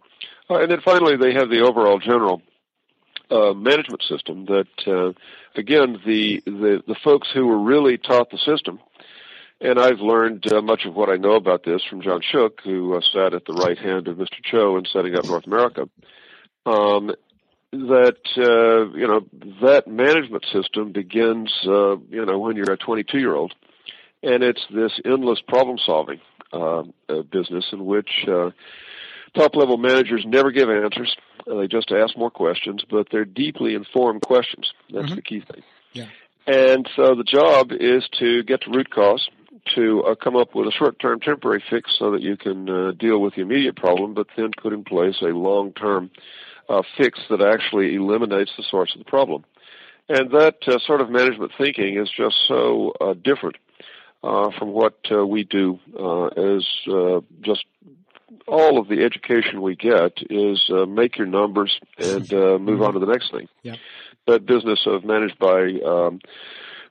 Uh, 0.50 0.60
and 0.60 0.72
then 0.72 0.80
finally, 0.84 1.18
they 1.18 1.34
have 1.34 1.50
the 1.50 1.62
overall 1.62 2.00
general 2.00 2.42
uh, 3.30 3.54
management 3.54 4.04
system 4.04 4.46
that, 4.46 4.68
uh, 4.88 5.14
again, 5.56 6.00
the, 6.06 6.42
the 6.46 6.84
the 6.88 6.96
folks 7.04 7.28
who 7.34 7.48
were 7.48 7.60
really 7.60 7.98
taught 7.98 8.30
the 8.32 8.38
system. 8.38 8.80
And 9.60 9.80
I've 9.80 10.00
learned 10.00 10.52
uh, 10.54 10.62
much 10.62 10.86
of 10.86 10.94
what 10.94 11.10
I 11.10 11.16
know 11.16 11.32
about 11.32 11.64
this 11.64 11.84
from 11.84 12.02
John 12.02 12.22
Shook, 12.22 12.62
who 12.64 12.96
uh, 12.96 13.02
sat 13.02 13.34
at 13.34 13.46
the 13.46 13.54
right 13.54 13.78
hand 13.78 14.08
of 14.08 14.18
Mr. 14.18 14.44
Cho 14.44 14.78
in 14.78 14.86
setting 14.86 15.16
up 15.16 15.26
North 15.26 15.48
America. 15.48 15.90
Um, 16.66 17.12
that 17.72 18.22
uh, 18.38 18.98
you 18.98 19.08
know 19.08 19.26
that 19.62 19.88
management 19.88 20.46
system 20.52 20.92
begins 20.92 21.54
uh, 21.66 21.98
you 22.10 22.26
know 22.26 22.40
when 22.40 22.56
you're 22.56 22.72
a 22.72 22.78
22 22.78 23.20
year 23.20 23.36
old, 23.36 23.54
and 24.24 24.44
it's 24.44 24.66
this 24.74 25.00
endless 25.04 25.42
problem 25.42 25.78
solving 25.84 26.20
uh, 26.54 26.84
uh, 27.10 27.22
business 27.30 27.66
in 27.72 27.86
which 27.86 28.26
uh, 28.28 28.52
top 29.38 29.56
level 29.56 29.78
managers 29.78 30.24
never 30.26 30.52
give 30.52 30.70
answers; 30.70 31.16
they 31.46 31.68
just 31.68 31.92
ask 31.92 32.18
more 32.18 32.32
questions, 32.32 32.84
but 32.90 33.08
they're 33.12 33.26
deeply 33.26 33.76
informed 33.76 34.22
questions. 34.22 34.72
That's 34.92 35.06
mm-hmm. 35.06 35.16
the 35.16 35.22
key 35.22 35.42
thing. 35.42 35.64
Yeah. 35.94 36.08
And 36.46 36.90
so 36.96 37.16
the 37.16 37.24
job 37.24 37.72
is 37.72 38.08
to 38.20 38.44
get 38.44 38.62
to 38.62 38.72
root 38.72 38.90
cause, 38.90 39.28
to 39.76 40.04
uh, 40.04 40.16
come 40.16 40.36
up 40.36 40.56
with 40.56 40.68
a 40.68 40.72
short-term 40.72 41.20
temporary 41.20 41.62
fix 41.70 41.96
so 42.00 42.12
that 42.12 42.22
you 42.22 42.38
can 42.38 42.70
uh, 42.70 42.92
deal 42.92 43.20
with 43.20 43.36
the 43.36 43.42
immediate 43.42 43.76
problem, 43.76 44.14
but 44.14 44.28
then 44.38 44.52
put 44.62 44.72
in 44.74 44.84
place 44.84 45.16
a 45.22 45.28
long-term 45.28 46.10
uh, 46.70 46.84
fix 46.98 47.20
that 47.30 47.42
actually 47.42 47.96
eliminates 47.96 48.52
the 48.58 48.64
source 48.64 48.94
of 48.96 49.00
the 49.00 49.10
problem. 49.10 49.44
And 50.10 50.32
that 50.32 50.56
uh, 50.68 50.80
sort 50.86 51.02
of 51.02 51.10
management 51.10 51.52
thinking 51.58 51.98
is 51.98 52.10
just 52.10 52.36
so 52.48 52.94
uh, 53.02 53.14
different 53.14 53.58
uh, 54.24 54.52
from 54.58 54.70
what 54.70 54.98
uh, 55.12 55.26
we 55.26 55.44
do 55.44 55.80
uh, 56.00 56.28
as 56.28 56.66
uh, 56.90 57.20
just 57.42 57.66
all 58.48 58.80
of 58.80 58.88
the 58.88 59.04
education 59.04 59.62
we 59.62 59.76
get 59.76 60.14
is 60.30 60.70
uh, 60.70 60.86
make 60.86 61.18
your 61.18 61.28
numbers 61.28 61.80
and 61.98 62.32
uh, 62.34 62.58
move 62.60 62.82
on 62.82 62.94
to 62.94 63.00
the 63.00 63.06
next 63.06 63.32
thing. 63.32 63.48
Yeah. 63.64 63.76
That 64.28 64.46
business 64.46 64.80
of 64.86 65.06
managed 65.06 65.40
by 65.40 65.80
um, 65.86 66.20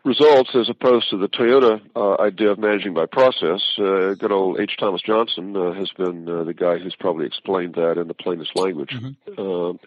results 0.04 0.50
as 0.54 0.70
opposed 0.70 1.10
to 1.10 1.18
the 1.18 1.28
Toyota 1.28 1.80
uh, 1.94 2.22
idea 2.22 2.50
of 2.50 2.58
managing 2.58 2.94
by 2.94 3.06
process. 3.06 3.60
Uh, 3.76 4.14
good 4.14 4.32
old 4.32 4.60
H. 4.60 4.76
Thomas 4.78 5.02
Johnson 5.02 5.56
uh, 5.56 5.72
has 5.72 5.90
been 5.96 6.28
uh, 6.28 6.44
the 6.44 6.54
guy 6.54 6.78
who's 6.78 6.96
probably 6.98 7.26
explained 7.26 7.74
that 7.74 7.98
in 7.98 8.08
the 8.08 8.14
plainest 8.14 8.56
language. 8.56 8.94
Mm-hmm. 8.94 9.40
Um, 9.40 9.80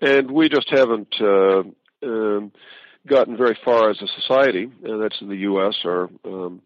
and 0.00 0.30
we 0.30 0.48
just 0.48 0.70
haven't 0.70 1.14
uh, 1.20 1.62
um, 2.02 2.52
gotten 3.06 3.36
very 3.36 3.56
far 3.62 3.90
as 3.90 4.00
a 4.00 4.06
society, 4.20 4.70
and 4.82 5.02
that's 5.02 5.20
in 5.20 5.28
the 5.28 5.36
U.S. 5.36 5.76
Our 5.84 6.08
um, 6.24 6.62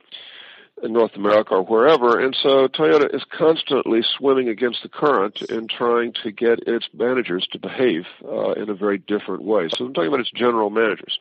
in 0.84 0.92
North 0.92 1.16
America 1.16 1.54
or 1.54 1.62
wherever. 1.62 2.20
And 2.20 2.36
so 2.40 2.68
Toyota 2.68 3.14
is 3.14 3.22
constantly 3.36 4.02
swimming 4.16 4.48
against 4.48 4.82
the 4.82 4.88
current 4.88 5.40
and 5.50 5.68
trying 5.68 6.12
to 6.22 6.30
get 6.30 6.60
its 6.66 6.86
managers 6.92 7.46
to 7.52 7.58
behave 7.58 8.04
uh, 8.24 8.52
in 8.52 8.68
a 8.68 8.74
very 8.74 8.98
different 8.98 9.42
way. 9.42 9.68
So 9.76 9.86
I'm 9.86 9.94
talking 9.94 10.08
about 10.08 10.20
its 10.20 10.30
general 10.30 10.70
managers. 10.70 11.18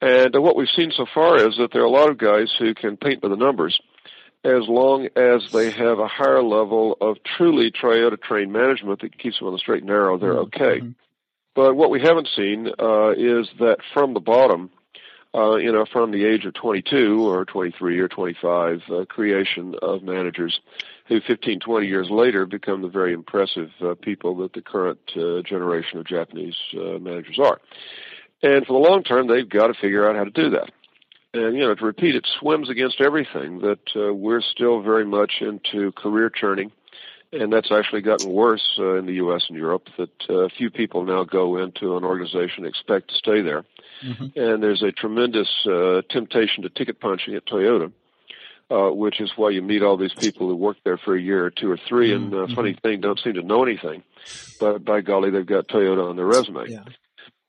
And 0.00 0.36
uh, 0.36 0.40
what 0.40 0.56
we've 0.56 0.68
seen 0.68 0.92
so 0.94 1.06
far 1.12 1.36
is 1.36 1.56
that 1.56 1.72
there 1.72 1.82
are 1.82 1.86
a 1.86 1.90
lot 1.90 2.10
of 2.10 2.18
guys 2.18 2.54
who 2.58 2.74
can 2.74 2.96
paint 2.96 3.22
by 3.22 3.28
the 3.28 3.36
numbers 3.36 3.80
as 4.44 4.68
long 4.68 5.08
as 5.16 5.50
they 5.52 5.70
have 5.70 5.98
a 5.98 6.06
higher 6.06 6.42
level 6.42 6.98
of 7.00 7.16
truly 7.24 7.70
Toyota 7.70 8.20
trained 8.20 8.52
management 8.52 9.00
that 9.00 9.18
keeps 9.18 9.38
them 9.38 9.48
on 9.48 9.54
the 9.54 9.58
straight 9.58 9.82
and 9.82 9.88
narrow, 9.88 10.18
they're 10.18 10.34
mm-hmm. 10.34 10.62
okay. 10.62 10.80
Mm-hmm. 10.80 10.90
But 11.54 11.76
what 11.76 11.90
we 11.90 12.00
haven't 12.00 12.28
seen 12.36 12.68
uh, 12.78 13.10
is 13.12 13.48
that 13.60 13.78
from 13.94 14.12
the 14.12 14.20
bottom, 14.20 14.70
uh, 15.34 15.56
you 15.56 15.72
know, 15.72 15.84
from 15.84 16.12
the 16.12 16.24
age 16.24 16.44
of 16.44 16.54
22 16.54 17.28
or 17.28 17.44
23 17.44 17.98
or 17.98 18.08
25, 18.08 18.82
uh, 18.88 19.04
creation 19.06 19.74
of 19.82 20.02
managers 20.02 20.60
who 21.06 21.20
15, 21.20 21.60
20 21.60 21.86
years 21.86 22.08
later 22.08 22.46
become 22.46 22.82
the 22.82 22.88
very 22.88 23.12
impressive 23.12 23.70
uh, 23.82 23.94
people 24.00 24.36
that 24.36 24.52
the 24.52 24.62
current 24.62 25.00
uh, 25.16 25.42
generation 25.42 25.98
of 25.98 26.06
Japanese 26.06 26.56
uh, 26.74 26.98
managers 26.98 27.38
are. 27.38 27.60
And 28.42 28.64
for 28.66 28.74
the 28.74 28.88
long 28.88 29.02
term, 29.02 29.26
they've 29.26 29.48
got 29.48 29.68
to 29.68 29.74
figure 29.74 30.08
out 30.08 30.16
how 30.16 30.24
to 30.24 30.30
do 30.30 30.50
that. 30.50 30.70
And, 31.32 31.56
you 31.56 31.62
know, 31.62 31.74
to 31.74 31.84
repeat, 31.84 32.14
it 32.14 32.26
swims 32.38 32.70
against 32.70 33.00
everything 33.00 33.58
that 33.60 33.80
uh, 33.96 34.14
we're 34.14 34.40
still 34.40 34.82
very 34.82 35.04
much 35.04 35.32
into 35.40 35.90
career 35.92 36.30
churning 36.30 36.70
and 37.34 37.52
that's 37.52 37.70
actually 37.72 38.02
gotten 38.02 38.30
worse 38.30 38.76
uh, 38.78 38.94
in 38.94 39.06
the 39.06 39.14
U.S. 39.14 39.44
and 39.48 39.58
Europe. 39.58 39.88
That 39.98 40.30
uh, 40.30 40.48
few 40.56 40.70
people 40.70 41.04
now 41.04 41.24
go 41.24 41.58
into 41.58 41.96
an 41.96 42.04
organization 42.04 42.64
expect 42.64 43.10
to 43.10 43.16
stay 43.16 43.42
there, 43.42 43.64
mm-hmm. 44.02 44.38
and 44.38 44.62
there's 44.62 44.82
a 44.82 44.92
tremendous 44.92 45.48
uh, 45.66 46.02
temptation 46.08 46.62
to 46.62 46.70
ticket 46.70 47.00
punching 47.00 47.34
at 47.34 47.46
Toyota, 47.46 47.92
uh, 48.70 48.90
which 48.90 49.20
is 49.20 49.32
why 49.36 49.50
you 49.50 49.62
meet 49.62 49.82
all 49.82 49.96
these 49.96 50.14
people 50.14 50.48
who 50.48 50.56
work 50.56 50.76
there 50.84 50.98
for 50.98 51.16
a 51.16 51.20
year 51.20 51.44
or 51.44 51.50
two 51.50 51.70
or 51.70 51.78
3 51.88 52.10
mm-hmm. 52.10 52.24
and 52.24 52.34
uh, 52.34 52.36
mm-hmm. 52.36 52.54
funny 52.54 52.78
thing, 52.82 53.00
don't 53.00 53.20
seem 53.20 53.34
to 53.34 53.42
know 53.42 53.64
anything, 53.64 54.02
but 54.60 54.84
by 54.84 55.00
golly, 55.00 55.30
they've 55.30 55.46
got 55.46 55.68
Toyota 55.68 56.08
on 56.08 56.16
their 56.16 56.26
resume. 56.26 56.68
Yeah. 56.68 56.84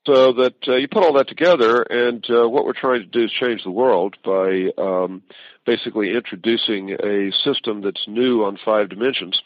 So 0.06 0.34
that 0.34 0.54
uh, 0.68 0.76
you 0.76 0.86
put 0.86 1.02
all 1.02 1.14
that 1.14 1.26
together, 1.26 1.82
and 1.82 2.24
uh, 2.30 2.48
what 2.48 2.64
we're 2.64 2.74
trying 2.74 3.00
to 3.00 3.06
do 3.06 3.24
is 3.24 3.32
change 3.32 3.64
the 3.64 3.72
world 3.72 4.16
by 4.24 4.70
um, 4.78 5.22
basically 5.64 6.14
introducing 6.14 6.92
a 6.92 7.32
system 7.44 7.80
that's 7.82 8.06
new 8.06 8.44
on 8.44 8.56
five 8.64 8.88
dimensions 8.88 9.42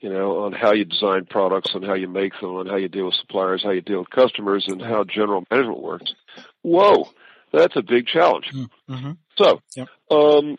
you 0.00 0.10
know, 0.10 0.44
on 0.44 0.52
how 0.52 0.72
you 0.72 0.84
design 0.84 1.24
products 1.24 1.74
and 1.74 1.84
how 1.84 1.94
you 1.94 2.08
make 2.08 2.32
them 2.40 2.58
and 2.58 2.68
how 2.68 2.76
you 2.76 2.88
deal 2.88 3.06
with 3.06 3.14
suppliers, 3.14 3.62
how 3.62 3.70
you 3.70 3.80
deal 3.80 4.00
with 4.00 4.10
customers 4.10 4.66
and 4.68 4.82
how 4.82 5.04
general 5.04 5.44
management 5.50 5.80
works. 5.80 6.14
Whoa, 6.62 7.08
that's 7.52 7.76
a 7.76 7.82
big 7.82 8.06
challenge. 8.06 8.50
Mm-hmm. 8.52 9.12
So, 9.36 9.60
yep. 9.74 9.88
um, 10.10 10.56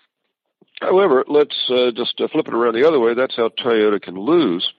however, 0.82 1.26
let's 1.28 1.56
uh, 1.70 1.92
just 1.92 2.20
uh, 2.20 2.28
flip 2.28 2.48
it 2.48 2.54
around 2.54 2.74
the 2.74 2.88
other 2.88 3.00
way. 3.00 3.14
That's 3.14 3.36
how 3.36 3.50
Toyota 3.50 4.02
can 4.02 4.16
lose. 4.16 4.72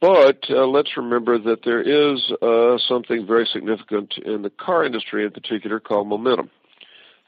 But 0.00 0.50
uh, 0.50 0.66
let's 0.66 0.96
remember 0.96 1.38
that 1.38 1.62
there 1.64 1.80
is 1.80 2.32
uh, 2.42 2.78
something 2.88 3.24
very 3.24 3.48
significant 3.52 4.14
in 4.18 4.42
the 4.42 4.50
car 4.50 4.84
industry 4.84 5.24
in 5.24 5.30
particular 5.30 5.78
called 5.78 6.08
momentum. 6.08 6.50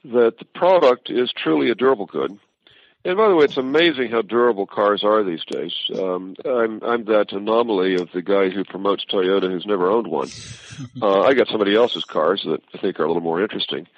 That 0.05 0.39
the 0.39 0.45
product 0.45 1.11
is 1.11 1.33
truly 1.37 1.71
a 1.71 1.75
durable 1.75 2.07
good 2.07 2.39
and 3.05 3.17
by 3.17 3.29
the 3.29 3.35
way, 3.35 3.45
it's 3.45 3.57
amazing 3.57 4.11
how 4.11 4.23
durable 4.23 4.67
cars 4.67 5.05
are 5.05 5.23
these 5.23 5.45
days. 5.45 5.73
Um, 5.95 6.35
I'm 6.45 6.83
I'm 6.83 7.05
that 7.07 7.33
anomaly 7.33 7.95
of 7.95 8.11
the 8.13 8.23
guy 8.23 8.51
who 8.51 8.65
promotes 8.65 9.05
Toyota 9.05 9.51
who's 9.51 9.67
never 9.67 9.91
owned 9.91 10.09
one. 10.09 10.29
Uh, 11.03 11.23
I 11.23 11.35
got 11.35 11.49
somebody 11.49 11.75
else's 11.75 12.05
cars 12.05 12.43
that 12.45 12.61
I 12.75 12.79
think 12.79 13.01
are 13.01 13.05
a 13.05 13.09
little 13.09 13.23
more 13.23 13.43
interesting. 13.43 13.89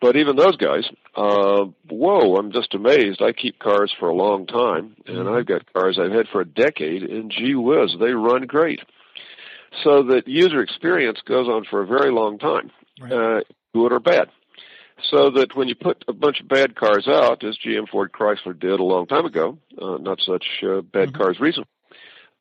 But 0.00 0.16
even 0.16 0.36
those 0.36 0.56
guys, 0.56 0.84
uh, 1.16 1.64
whoa, 1.88 2.36
I'm 2.36 2.52
just 2.52 2.74
amazed. 2.74 3.20
I 3.20 3.32
keep 3.32 3.58
cars 3.58 3.92
for 3.98 4.08
a 4.08 4.14
long 4.14 4.46
time, 4.46 4.94
and. 5.06 5.28
I've 5.28 5.46
got 5.46 5.72
cars 5.72 5.98
I've 5.98 6.12
had 6.12 6.28
for 6.28 6.40
a 6.40 6.44
decade, 6.44 7.02
and 7.02 7.32
gee 7.32 7.56
whiz, 7.56 7.96
they 7.98 8.12
run 8.12 8.42
great. 8.42 8.80
So 9.82 10.04
that 10.04 10.28
user 10.28 10.62
experience 10.62 11.20
goes 11.26 11.48
on 11.48 11.64
for 11.64 11.82
a 11.82 11.86
very 11.86 12.12
long 12.12 12.38
time, 12.38 12.70
right. 13.00 13.12
uh, 13.12 13.40
good 13.74 13.92
or 13.92 13.98
bad 13.98 14.30
so 15.02 15.30
that 15.30 15.54
when 15.54 15.68
you 15.68 15.74
put 15.74 16.04
a 16.08 16.12
bunch 16.12 16.40
of 16.40 16.48
bad 16.48 16.74
cars 16.74 17.06
out, 17.08 17.44
as 17.44 17.56
GM 17.58 17.88
Ford 17.88 18.12
Chrysler 18.12 18.58
did 18.58 18.80
a 18.80 18.84
long 18.84 19.06
time 19.06 19.26
ago, 19.26 19.58
uh, 19.80 19.98
not 19.98 20.20
such 20.20 20.44
uh, 20.62 20.80
bad 20.80 21.08
mm-hmm. 21.08 21.22
cars 21.22 21.40
recently, 21.40 21.68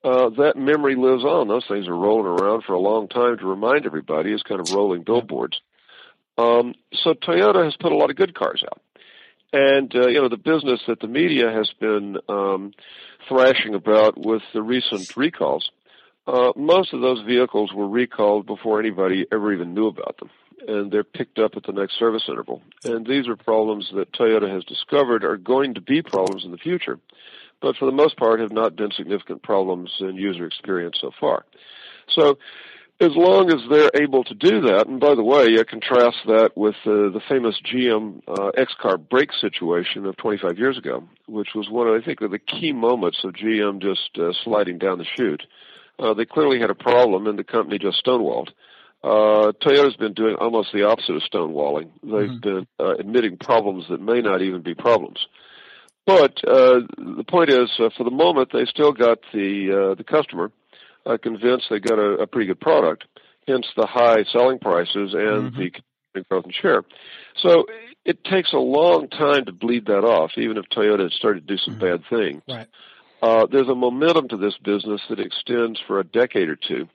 uh, 0.04 0.30
that 0.30 0.54
memory 0.56 0.96
lives 0.96 1.24
on. 1.24 1.48
Those 1.48 1.66
things 1.68 1.88
are 1.88 1.96
rolling 1.96 2.28
around 2.28 2.64
for 2.64 2.74
a 2.74 2.80
long 2.80 3.08
time 3.08 3.38
to 3.38 3.46
remind 3.46 3.86
everybody 3.86 4.34
as 4.34 4.44
kind 4.44 4.60
of 4.60 4.72
rolling 4.72 5.04
billboards. 5.04 5.60
Um, 6.38 6.76
so 6.94 7.14
Toyota 7.14 7.66
has 7.66 7.76
put 7.78 7.92
a 7.92 7.96
lot 7.96 8.10
of 8.10 8.16
good 8.16 8.36
cars 8.36 8.64
out. 8.64 8.82
And, 9.54 9.94
uh, 9.96 10.08
you 10.08 10.22
know, 10.22 10.30
the 10.30 10.38
business 10.38 10.82
that 10.88 11.00
the 11.00 11.08
media 11.08 11.52
has 11.52 11.72
been 11.80 12.18
um, 12.28 12.74
thrashing 13.28 13.76
about 13.76 14.18
with 14.18 14.44
the 14.54 14.62
recent 14.62 15.16
recalls, 15.16 15.72
uh, 16.28 16.52
most 16.56 16.94
of 16.94 17.02
those 17.02 17.22
vehicles 17.22 17.72
were 17.74 17.88
recalled 17.88 18.46
before 18.46 18.80
anybody 18.80 19.26
ever 19.32 19.54
even 19.54 19.74
knew 19.74 19.88
about 19.88 20.18
them 20.18 20.30
and 20.66 20.92
they're 20.92 21.04
picked 21.04 21.40
up 21.40 21.56
at 21.56 21.64
the 21.64 21.72
next 21.72 22.00
service 22.00 22.24
interval. 22.28 22.62
And 22.84 23.06
these 23.06 23.28
are 23.28 23.36
problems 23.36 23.90
that 23.94 24.12
Toyota 24.14 24.50
has 24.50 24.64
discovered 24.64 25.24
are 25.24 25.38
going 25.38 25.76
to 25.76 25.82
be 25.82 26.02
problems 26.02 26.46
in 26.46 26.52
the 26.52 26.58
future, 26.58 27.00
but 27.62 27.76
for 27.78 27.86
the 27.86 27.92
most 27.92 28.18
part 28.18 28.40
have 28.40 28.52
not 28.52 28.76
been 28.76 28.92
significant 28.92 29.44
problems 29.44 29.92
in 30.00 30.16
user 30.16 30.46
experience 30.46 30.98
so 31.00 31.12
far. 31.20 31.46
So, 32.10 32.38
as 33.00 33.12
long 33.16 33.52
as 33.52 33.62
they're 33.70 33.92
able 34.02 34.24
to 34.24 34.34
do 34.34 34.62
that, 34.62 34.88
and 34.88 35.00
by 35.00 35.14
the 35.14 35.24
way, 35.24 35.60
I 35.60 35.64
contrast 35.64 36.18
that 36.26 36.58
with 36.58 36.76
uh, 36.84 37.14
the 37.14 37.22
famous 37.30 37.56
GM 37.62 38.24
uh, 38.28 38.48
X-Car 38.58 38.98
brake 38.98 39.30
situation 39.40 40.08
of 40.08 40.18
25 40.18 40.58
years 40.58 40.80
ago, 40.80 41.04
which 41.28 41.50
was 41.54 41.70
one, 41.70 41.88
of, 41.88 42.02
I 42.02 42.04
think, 42.04 42.22
of 42.22 42.32
the 42.32 42.40
key 42.40 42.72
moments 42.72 43.20
of 43.24 43.34
GM 43.34 43.84
just 43.84 44.18
uh, 44.18 44.32
sliding 44.44 44.80
down 44.80 44.98
the 44.98 45.06
chute. 45.16 45.44
Uh, 46.00 46.16
they 46.16 46.26
clearly 46.26 46.60
had 46.60 46.72
a 46.72 46.76
problem, 46.76 47.28
and 47.28 47.38
the 47.38 47.44
company 47.44 47.78
just 47.78 48.04
stonewalled. 48.04 48.50
Uh, 49.08 49.54
Toyota's 49.62 49.96
been 49.96 50.14
doing 50.14 50.36
almost 50.36 50.74
the 50.74 50.84
opposite 50.84 51.16
of 51.16 51.22
stonewalling. 51.22 51.90
They've 52.04 52.30
mm-hmm. 52.30 52.40
been 52.40 52.68
uh, 52.78 52.96
admitting 52.96 53.38
problems 53.38 53.86
that 53.90 54.02
may 54.02 54.20
not 54.20 54.42
even 54.42 54.62
be 54.62 54.76
problems. 54.76 55.26
But 56.06 56.38
uh, 56.46 56.82
the 56.98 57.24
point 57.26 57.50
is, 57.50 57.70
uh, 57.80 57.90
for 57.96 58.04
the 58.04 58.12
moment, 58.12 58.50
they 58.52 58.66
still 58.66 58.92
got 58.92 59.20
the 59.34 59.92
uh, 59.92 59.96
the 59.96 60.04
customer 60.04 60.52
uh, 61.06 61.18
convinced 61.22 61.68
they 61.70 61.80
got 61.80 62.00
a, 62.00 62.24
a 62.24 62.28
pretty 62.28 62.48
good 62.48 62.60
product. 62.60 63.06
Hence 63.48 63.66
the 63.78 63.88
high 63.88 64.26
selling 64.34 64.60
prices 64.60 65.14
and 65.14 65.54
mm-hmm. 65.54 65.62
the 66.14 66.24
growth 66.30 66.46
in 66.46 66.52
share. 66.52 66.84
So 67.38 67.66
it 68.04 68.26
takes 68.26 68.52
a 68.52 68.58
long 68.58 69.08
time 69.08 69.46
to 69.46 69.54
bleed 69.54 69.86
that 69.86 70.04
off, 70.04 70.32
even 70.36 70.58
if 70.58 70.66
Toyota 70.66 71.04
has 71.04 71.14
started 71.14 71.48
to 71.48 71.56
do 71.56 71.58
some 71.58 71.76
mm-hmm. 71.76 71.98
bad 71.98 72.04
things. 72.10 72.42
Right. 72.48 72.68
Uh, 73.22 73.48
there's 73.50 73.70
a 73.70 73.76
momentum 73.76 74.28
to 74.30 74.38
this 74.38 74.58
business 74.58 75.02
that 75.10 75.20
extends 75.20 75.80
for 75.88 76.00
a 76.00 76.04
decade 76.04 76.50
or 76.50 76.58
two 76.58 76.90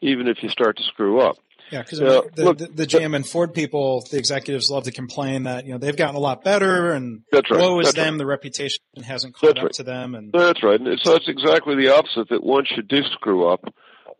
even 0.00 0.28
if 0.28 0.42
you 0.42 0.48
start 0.48 0.76
to 0.76 0.82
screw 0.84 1.20
up. 1.20 1.36
Yeah, 1.72 1.80
because 1.80 2.00
the, 2.00 2.30
the, 2.34 2.66
the, 2.66 2.86
GM 2.86 3.16
and 3.16 3.26
Ford 3.26 3.54
people, 3.54 4.06
the 4.10 4.18
executives 4.18 4.70
love 4.70 4.84
to 4.84 4.92
complain 4.92 5.44
that 5.44 5.64
you 5.64 5.72
know 5.72 5.78
they've 5.78 5.96
gotten 5.96 6.16
a 6.16 6.20
lot 6.20 6.44
better, 6.44 6.92
and 6.92 7.22
that's 7.32 7.50
right. 7.50 7.60
woe 7.60 7.80
is 7.80 7.94
them. 7.94 8.14
Right. 8.14 8.18
The 8.18 8.26
reputation 8.26 8.80
hasn't 9.02 9.34
caught 9.34 9.54
that's 9.54 9.58
up 9.58 9.64
right. 9.64 9.72
to 9.74 9.82
them, 9.82 10.14
and 10.14 10.32
that's 10.32 10.62
right. 10.62 10.78
And 10.78 11.00
so 11.02 11.14
it's 11.14 11.28
exactly 11.28 11.74
the 11.76 11.94
opposite. 11.94 12.28
That 12.28 12.42
once 12.44 12.70
you 12.76 12.82
do 12.82 13.02
screw 13.14 13.48
up, 13.48 13.64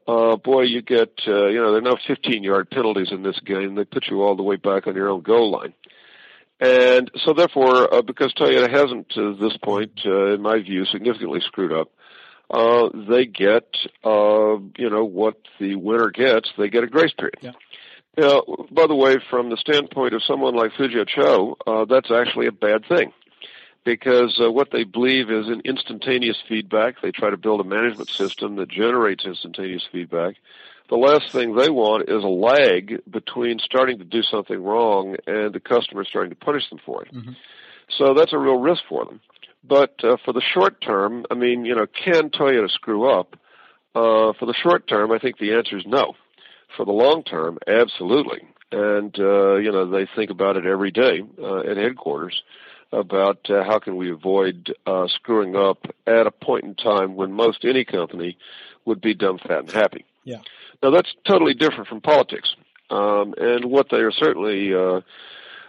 uh, 0.09 0.37
boy, 0.37 0.63
you 0.63 0.81
get 0.81 1.13
uh, 1.29 1.49
you 1.49 1.61
know 1.61 1.73
there 1.73 1.81
are 1.81 1.95
now 1.95 1.99
15 2.07 2.43
yard 2.43 2.71
penalties 2.71 3.09
in 3.13 3.23
this 3.23 3.39
game. 3.45 3.75
They 3.75 3.85
put 3.85 4.07
you 4.11 4.23
all 4.23 4.35
the 4.35 4.43
way 4.43 4.57
back 4.57 4.87
on 4.87 4.95
your 4.95 5.11
own 5.11 5.21
goal 5.21 5.51
line. 5.51 5.75
And 6.59 7.11
so, 7.27 7.35
therefore, 7.35 7.93
uh, 7.93 8.03
because 8.03 8.33
Toyota 8.35 8.71
hasn't, 8.71 9.09
to 9.11 9.35
this 9.35 9.57
point, 9.65 10.01
uh, 10.07 10.35
in 10.35 10.43
my 10.43 10.61
view, 10.61 10.85
significantly 10.85 11.41
screwed 11.45 11.73
up, 11.73 11.89
uh, 12.53 12.91
they 13.09 13.25
get, 13.25 13.67
uh, 14.05 14.59
you 14.77 14.91
know, 14.91 15.05
what 15.05 15.37
the 15.59 15.75
winner 15.75 16.11
gets. 16.11 16.51
They 16.59 16.69
get 16.69 16.85
a 16.85 16.87
grace 16.87 17.13
period. 17.19 17.39
Yeah. 17.41 17.53
Now, 18.17 18.43
by 18.71 18.87
the 18.87 18.95
way, 18.95 19.17
from 19.31 19.49
the 19.49 19.57
standpoint 19.57 20.13
of 20.13 20.23
someone 20.23 20.55
like 20.55 20.73
Fujio 20.73 21.07
Cho, 21.09 21.57
uh, 21.67 21.87
that's 21.87 22.11
actually 22.11 22.47
a 22.47 22.53
bad 22.53 22.85
thing 22.87 23.13
because 23.85 24.39
uh, 24.43 24.51
what 24.51 24.71
they 24.71 24.85
believe 24.85 25.31
is 25.31 25.49
in 25.49 25.63
instantaneous 25.65 26.37
feedback. 26.49 26.97
They 27.01 27.11
try 27.11 27.31
to 27.31 27.37
build 27.37 27.61
a 27.61 27.65
management 27.65 28.11
system 28.11 28.57
that 28.57 28.69
generates 28.69 29.25
instantaneous 29.25 29.83
feedback. 29.91 30.37
The 30.91 30.97
last 30.97 31.33
thing 31.33 31.55
they 31.55 31.71
want 31.71 32.11
is 32.11 32.23
a 32.23 32.29
lag 32.29 33.01
between 33.11 33.59
starting 33.61 33.99
to 33.99 34.05
do 34.05 34.23
something 34.23 34.63
wrong 34.63 35.17
and 35.27 35.55
the 35.55 35.61
customer 35.61 36.05
starting 36.05 36.31
to 36.31 36.37
punish 36.37 36.69
them 36.69 36.81
for 36.85 37.03
it. 37.03 37.15
Mm-hmm. 37.15 37.33
So 37.97 38.15
that's 38.15 38.35
a 38.35 38.39
real 38.39 38.59
risk 38.59 38.83
for 38.89 39.07
them. 39.07 39.21
But 39.65 39.95
uh, 40.03 40.17
for 40.25 40.33
the 40.33 40.43
short 40.55 40.81
term, 40.81 41.25
I 41.31 41.35
mean, 41.35 41.65
you 41.65 41.75
know, 41.75 41.87
can 41.87 42.31
Toyota 42.31 42.71
screw 42.71 43.11
up? 43.11 43.37
Uh, 43.95 44.33
for 44.39 44.47
the 44.47 44.55
short 44.55 44.89
term, 44.89 45.13
I 45.13 45.19
think 45.19 45.39
the 45.39 45.53
answer 45.53 45.77
is 45.77 45.85
no. 45.87 46.15
For 46.77 46.87
the 46.87 46.93
long 46.93 47.23
term, 47.25 47.59
absolutely. 47.67 48.41
And 48.71 49.15
uh, 49.19 49.57
you 49.57 49.71
know, 49.71 49.91
they 49.91 50.09
think 50.17 50.31
about 50.31 50.57
it 50.57 50.65
every 50.65 50.91
day 50.91 51.23
uh, 51.39 51.59
at 51.61 51.77
headquarters 51.77 52.43
about 52.91 53.51
uh, 53.51 53.65
how 53.65 53.79
can 53.79 53.97
we 53.97 54.11
avoid 54.11 54.75
uh, 54.87 55.07
screwing 55.09 55.57
up 55.57 55.79
at 56.07 56.27
a 56.27 56.31
point 56.31 56.65
in 56.65 56.75
time 56.75 57.17
when 57.17 57.33
most 57.33 57.65
any 57.65 57.85
company 57.85 58.39
would 58.85 59.01
be 59.01 59.15
dumb, 59.15 59.39
fat, 59.39 59.61
and 59.61 59.71
happy. 59.71 60.05
Yeah. 60.25 60.41
Now 60.83 60.91
that's 60.91 61.13
totally 61.27 61.55
different 61.55 61.89
from 61.89 62.01
politics, 62.01 62.55
um, 62.91 63.35
and 63.37 63.67
what 63.67 63.89
they 63.91 63.99
are 63.99 64.13
certainly 64.13 64.75
uh, 64.75 65.01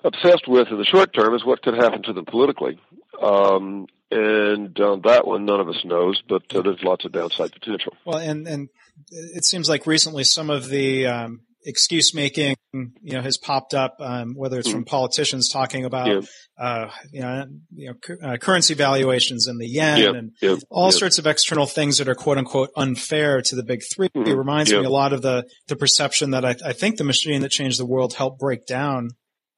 obsessed 0.03 0.47
with 0.47 0.69
in 0.69 0.77
the 0.77 0.86
short 0.86 1.13
term 1.13 1.36
is 1.36 1.45
what 1.45 1.62
could 1.62 1.75
happen 1.75 2.03
to 2.03 2.13
them 2.13 2.25
politically. 2.25 2.79
Um, 3.21 3.88
and 4.12 4.80
on 4.80 5.02
that 5.02 5.26
one, 5.26 5.45
none 5.45 5.60
of 5.60 5.67
us 5.67 5.84
knows, 5.84 6.21
but 6.28 6.43
uh, 6.56 6.62
there's 6.62 6.84
lots 6.84 7.06
of 7.06 7.12
downside 7.12 7.52
potential. 7.52 7.93
Well, 8.06 8.19
and 8.19 8.47
and 8.47 8.69
it 9.10 9.43
seems 9.43 9.69
like 9.69 9.88
recently 9.88 10.23
some 10.23 10.49
of 10.49 10.69
the 10.69 11.08
um, 11.08 11.41
excuse 11.65 12.13
making, 12.13 12.56
you 12.73 13.13
know, 13.13 13.21
has 13.21 13.38
popped 13.38 13.73
up, 13.73 13.95
um, 13.99 14.34
whether 14.36 14.60
it's 14.60 14.69
from 14.69 14.84
mm. 14.84 14.88
politicians 14.88 15.49
talking 15.49 15.86
about, 15.86 16.08
yeah. 16.08 16.21
uh, 16.58 16.89
you 17.12 17.21
know, 17.21 17.45
you 17.73 17.88
know 17.88 17.93
cu- 17.95 18.17
uh, 18.23 18.38
currency 18.38 18.73
valuations 18.73 19.47
and 19.47 19.60
the 19.60 19.67
yen 19.67 19.97
yeah. 19.99 20.10
and 20.10 20.32
yeah. 20.41 20.56
all 20.69 20.91
sorts 20.91 21.17
of 21.17 21.28
external 21.28 21.65
things 21.65 21.97
that 21.97 22.08
are 22.08 22.15
quote 22.15 22.38
unquote 22.38 22.69
unfair 22.76 23.41
to 23.41 23.56
the 23.56 23.63
big 23.63 23.82
3 23.95 24.10
mm-hmm. 24.10 24.30
It 24.30 24.36
reminds 24.36 24.71
me 24.71 24.84
a 24.84 24.89
lot 24.89 25.13
of 25.13 25.21
the 25.21 25.45
the 25.67 25.76
perception 25.76 26.32
that 26.32 26.45
I, 26.45 26.56
I, 26.65 26.73
think 26.73 26.97
the 26.97 27.04
machine 27.04 27.41
that 27.41 27.52
changed 27.52 27.80
the 27.80 27.86
world 27.86 28.13
helped 28.13 28.39
break 28.39 28.65
down. 28.65 29.10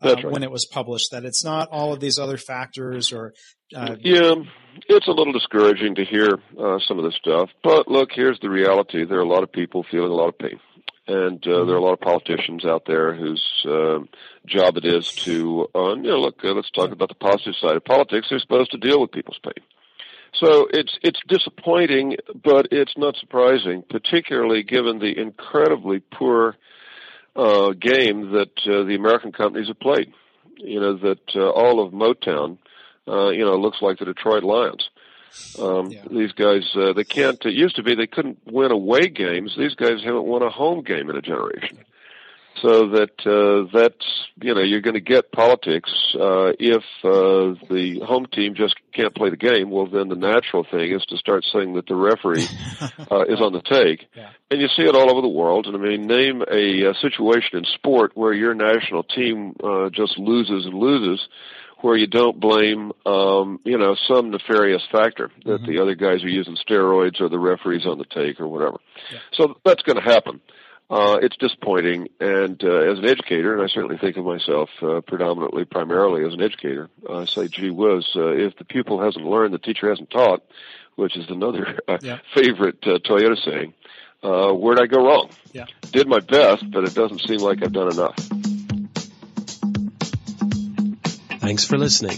Uh, 0.01 0.15
right. 0.15 0.29
When 0.29 0.43
it 0.43 0.51
was 0.51 0.65
published, 0.65 1.11
that 1.11 1.23
it's 1.23 1.43
not 1.43 1.69
all 1.71 1.93
of 1.93 2.01
these 2.01 2.19
other 2.19 2.37
factors, 2.37 3.13
or 3.13 3.33
uh, 3.73 3.95
yeah, 4.01 4.35
it's 4.89 5.07
a 5.07 5.11
little 5.11 5.31
discouraging 5.31 5.95
to 5.95 6.03
hear 6.03 6.37
uh, 6.59 6.79
some 6.85 6.99
of 6.99 7.05
this 7.05 7.15
stuff. 7.15 7.49
But 7.63 7.87
look, 7.87 8.09
here's 8.13 8.39
the 8.41 8.49
reality: 8.49 9.05
there 9.05 9.19
are 9.19 9.23
a 9.23 9.27
lot 9.27 9.43
of 9.43 9.53
people 9.53 9.85
feeling 9.89 10.11
a 10.11 10.15
lot 10.15 10.27
of 10.27 10.37
pain 10.37 10.59
and 11.07 11.45
uh, 11.47 11.65
there 11.65 11.75
are 11.75 11.79
a 11.79 11.83
lot 11.83 11.93
of 11.93 11.99
politicians 11.99 12.65
out 12.65 12.83
there 12.87 13.13
whose 13.13 13.43
uh, 13.65 13.99
job 14.47 14.77
it 14.77 14.85
is 14.85 15.11
to, 15.11 15.67
uh, 15.75 15.95
you 15.95 16.03
know, 16.03 16.19
look, 16.19 16.43
uh, 16.43 16.53
let's 16.53 16.71
talk 16.71 16.91
about 16.91 17.09
the 17.09 17.15
positive 17.15 17.53
side 17.61 17.75
of 17.75 17.85
politics. 17.85 18.27
They're 18.29 18.39
supposed 18.39 18.71
to 18.71 18.77
deal 18.77 19.01
with 19.01 19.11
people's 19.11 19.39
pain. 19.43 19.63
So 20.33 20.67
it's 20.69 20.97
it's 21.01 21.19
disappointing, 21.29 22.17
but 22.43 22.67
it's 22.71 22.97
not 22.97 23.15
surprising, 23.17 23.83
particularly 23.89 24.63
given 24.63 24.99
the 24.99 25.17
incredibly 25.17 25.99
poor 25.99 26.57
uh, 27.35 27.71
game 27.71 28.31
that 28.31 28.51
uh, 28.65 28.83
the 28.83 28.95
American 28.95 29.31
companies 29.31 29.67
have 29.67 29.79
played. 29.79 30.13
You 30.57 30.79
know 30.79 30.97
that 30.97 31.35
uh, 31.35 31.49
all 31.49 31.85
of 31.85 31.93
Motown, 31.93 32.57
uh, 33.07 33.29
you 33.29 33.43
know, 33.43 33.55
looks 33.55 33.81
like 33.81 33.99
the 33.99 34.05
Detroit 34.05 34.43
Lions. 34.43 34.89
Um, 35.59 35.91
yeah. 35.91 36.03
These 36.09 36.31
guys, 36.31 36.63
uh, 36.75 36.93
they 36.93 37.03
can't. 37.03 37.43
It 37.45 37.53
used 37.53 37.75
to 37.75 37.83
be 37.83 37.93
they 37.93 38.07
couldn't 38.07 38.39
win 38.45 38.71
away 38.71 39.09
games. 39.09 39.53
These 39.57 39.75
guys 39.75 40.01
haven't 40.03 40.23
won 40.23 40.43
a 40.43 40.49
home 40.49 40.83
game 40.83 41.09
in 41.09 41.17
a 41.17 41.21
generation. 41.21 41.79
So 42.61 42.89
that 42.89 43.11
uh, 43.25 43.69
that's 43.77 44.05
you 44.41 44.53
know 44.53 44.61
you're 44.61 44.81
going 44.81 44.95
to 44.95 45.01
get 45.01 45.31
politics 45.31 45.91
uh, 46.15 46.53
if 46.57 46.83
uh, 47.03 47.59
the 47.69 48.01
home 48.05 48.25
team 48.27 48.55
just 48.55 48.75
can't 48.93 49.13
play 49.13 49.29
the 49.29 49.37
game. 49.37 49.69
Well, 49.69 49.87
then 49.87 50.07
the 50.07 50.15
natural 50.15 50.65
thing 50.69 50.93
is 50.93 51.05
to 51.07 51.17
start 51.17 51.45
saying 51.51 51.73
that 51.73 51.87
the 51.87 51.95
referee 51.95 52.47
uh, 53.11 53.25
is 53.25 53.41
on 53.41 53.53
the 53.53 53.61
take, 53.61 54.07
yeah. 54.15 54.29
and 54.49 54.61
you 54.61 54.67
see 54.69 54.83
it 54.83 54.95
all 54.95 55.11
over 55.11 55.21
the 55.21 55.27
world. 55.27 55.67
And 55.67 55.75
I 55.75 55.79
mean, 55.79 56.07
name 56.07 56.43
a, 56.49 56.89
a 56.89 56.93
situation 57.01 57.57
in 57.57 57.65
sport 57.65 58.11
where 58.15 58.33
your 58.33 58.53
national 58.53 59.03
team 59.03 59.55
uh, 59.63 59.89
just 59.89 60.17
loses 60.17 60.65
and 60.65 60.73
loses 60.73 61.27
where 61.81 61.97
you 61.97 62.07
don't 62.07 62.39
blame, 62.39 62.91
um, 63.05 63.59
you 63.63 63.77
know, 63.77 63.95
some 64.07 64.31
nefarious 64.31 64.81
factor 64.91 65.29
that 65.45 65.61
mm-hmm. 65.61 65.71
the 65.71 65.79
other 65.81 65.93
guys 65.93 66.23
are 66.23 66.29
using 66.29 66.55
steroids 66.55 67.21
or 67.21 67.29
the 67.29 67.37
referees 67.37 67.85
on 67.85 67.97
the 67.97 68.05
take 68.05 68.39
or 68.39 68.47
whatever. 68.47 68.77
Yeah. 69.11 69.19
So 69.33 69.57
that's 69.63 69.83
going 69.83 69.97
to 69.97 70.01
happen. 70.01 70.41
Uh, 70.45 70.53
it's 70.89 71.37
disappointing, 71.37 72.09
and 72.19 72.61
uh, 72.63 72.91
as 72.91 72.99
an 72.99 73.05
educator, 73.05 73.53
and 73.53 73.63
I 73.63 73.67
certainly 73.67 73.97
think 73.97 74.17
of 74.17 74.25
myself 74.25 74.69
uh, 74.81 75.01
predominantly, 75.01 75.65
primarily 75.65 76.25
as 76.25 76.33
an 76.33 76.41
educator, 76.41 76.89
uh, 77.09 77.19
I 77.19 77.25
say, 77.25 77.47
gee 77.47 77.71
whiz, 77.71 78.05
uh, 78.15 78.27
if 78.27 78.55
the 78.57 78.65
pupil 78.65 79.01
hasn't 79.01 79.25
learned, 79.25 79.53
the 79.53 79.59
teacher 79.59 79.89
hasn't 79.89 80.11
taught, 80.11 80.43
which 80.95 81.17
is 81.17 81.29
another 81.29 81.79
uh, 81.87 81.97
yeah. 82.01 82.19
favorite 82.33 82.79
uh, 82.83 82.99
Toyota 82.99 83.37
saying. 83.43 83.73
Uh, 84.23 84.51
where'd 84.53 84.79
I 84.79 84.87
go 84.87 85.05
wrong? 85.05 85.29
Yeah. 85.53 85.65
Did 85.91 86.07
my 86.07 86.19
best, 86.19 86.69
but 86.71 86.83
it 86.83 86.95
doesn't 86.95 87.21
seem 87.27 87.39
like 87.39 87.63
I've 87.63 87.73
done 87.73 87.91
enough. 87.91 88.15
Thanks 91.39 91.65
for 91.65 91.77
listening. 91.77 92.17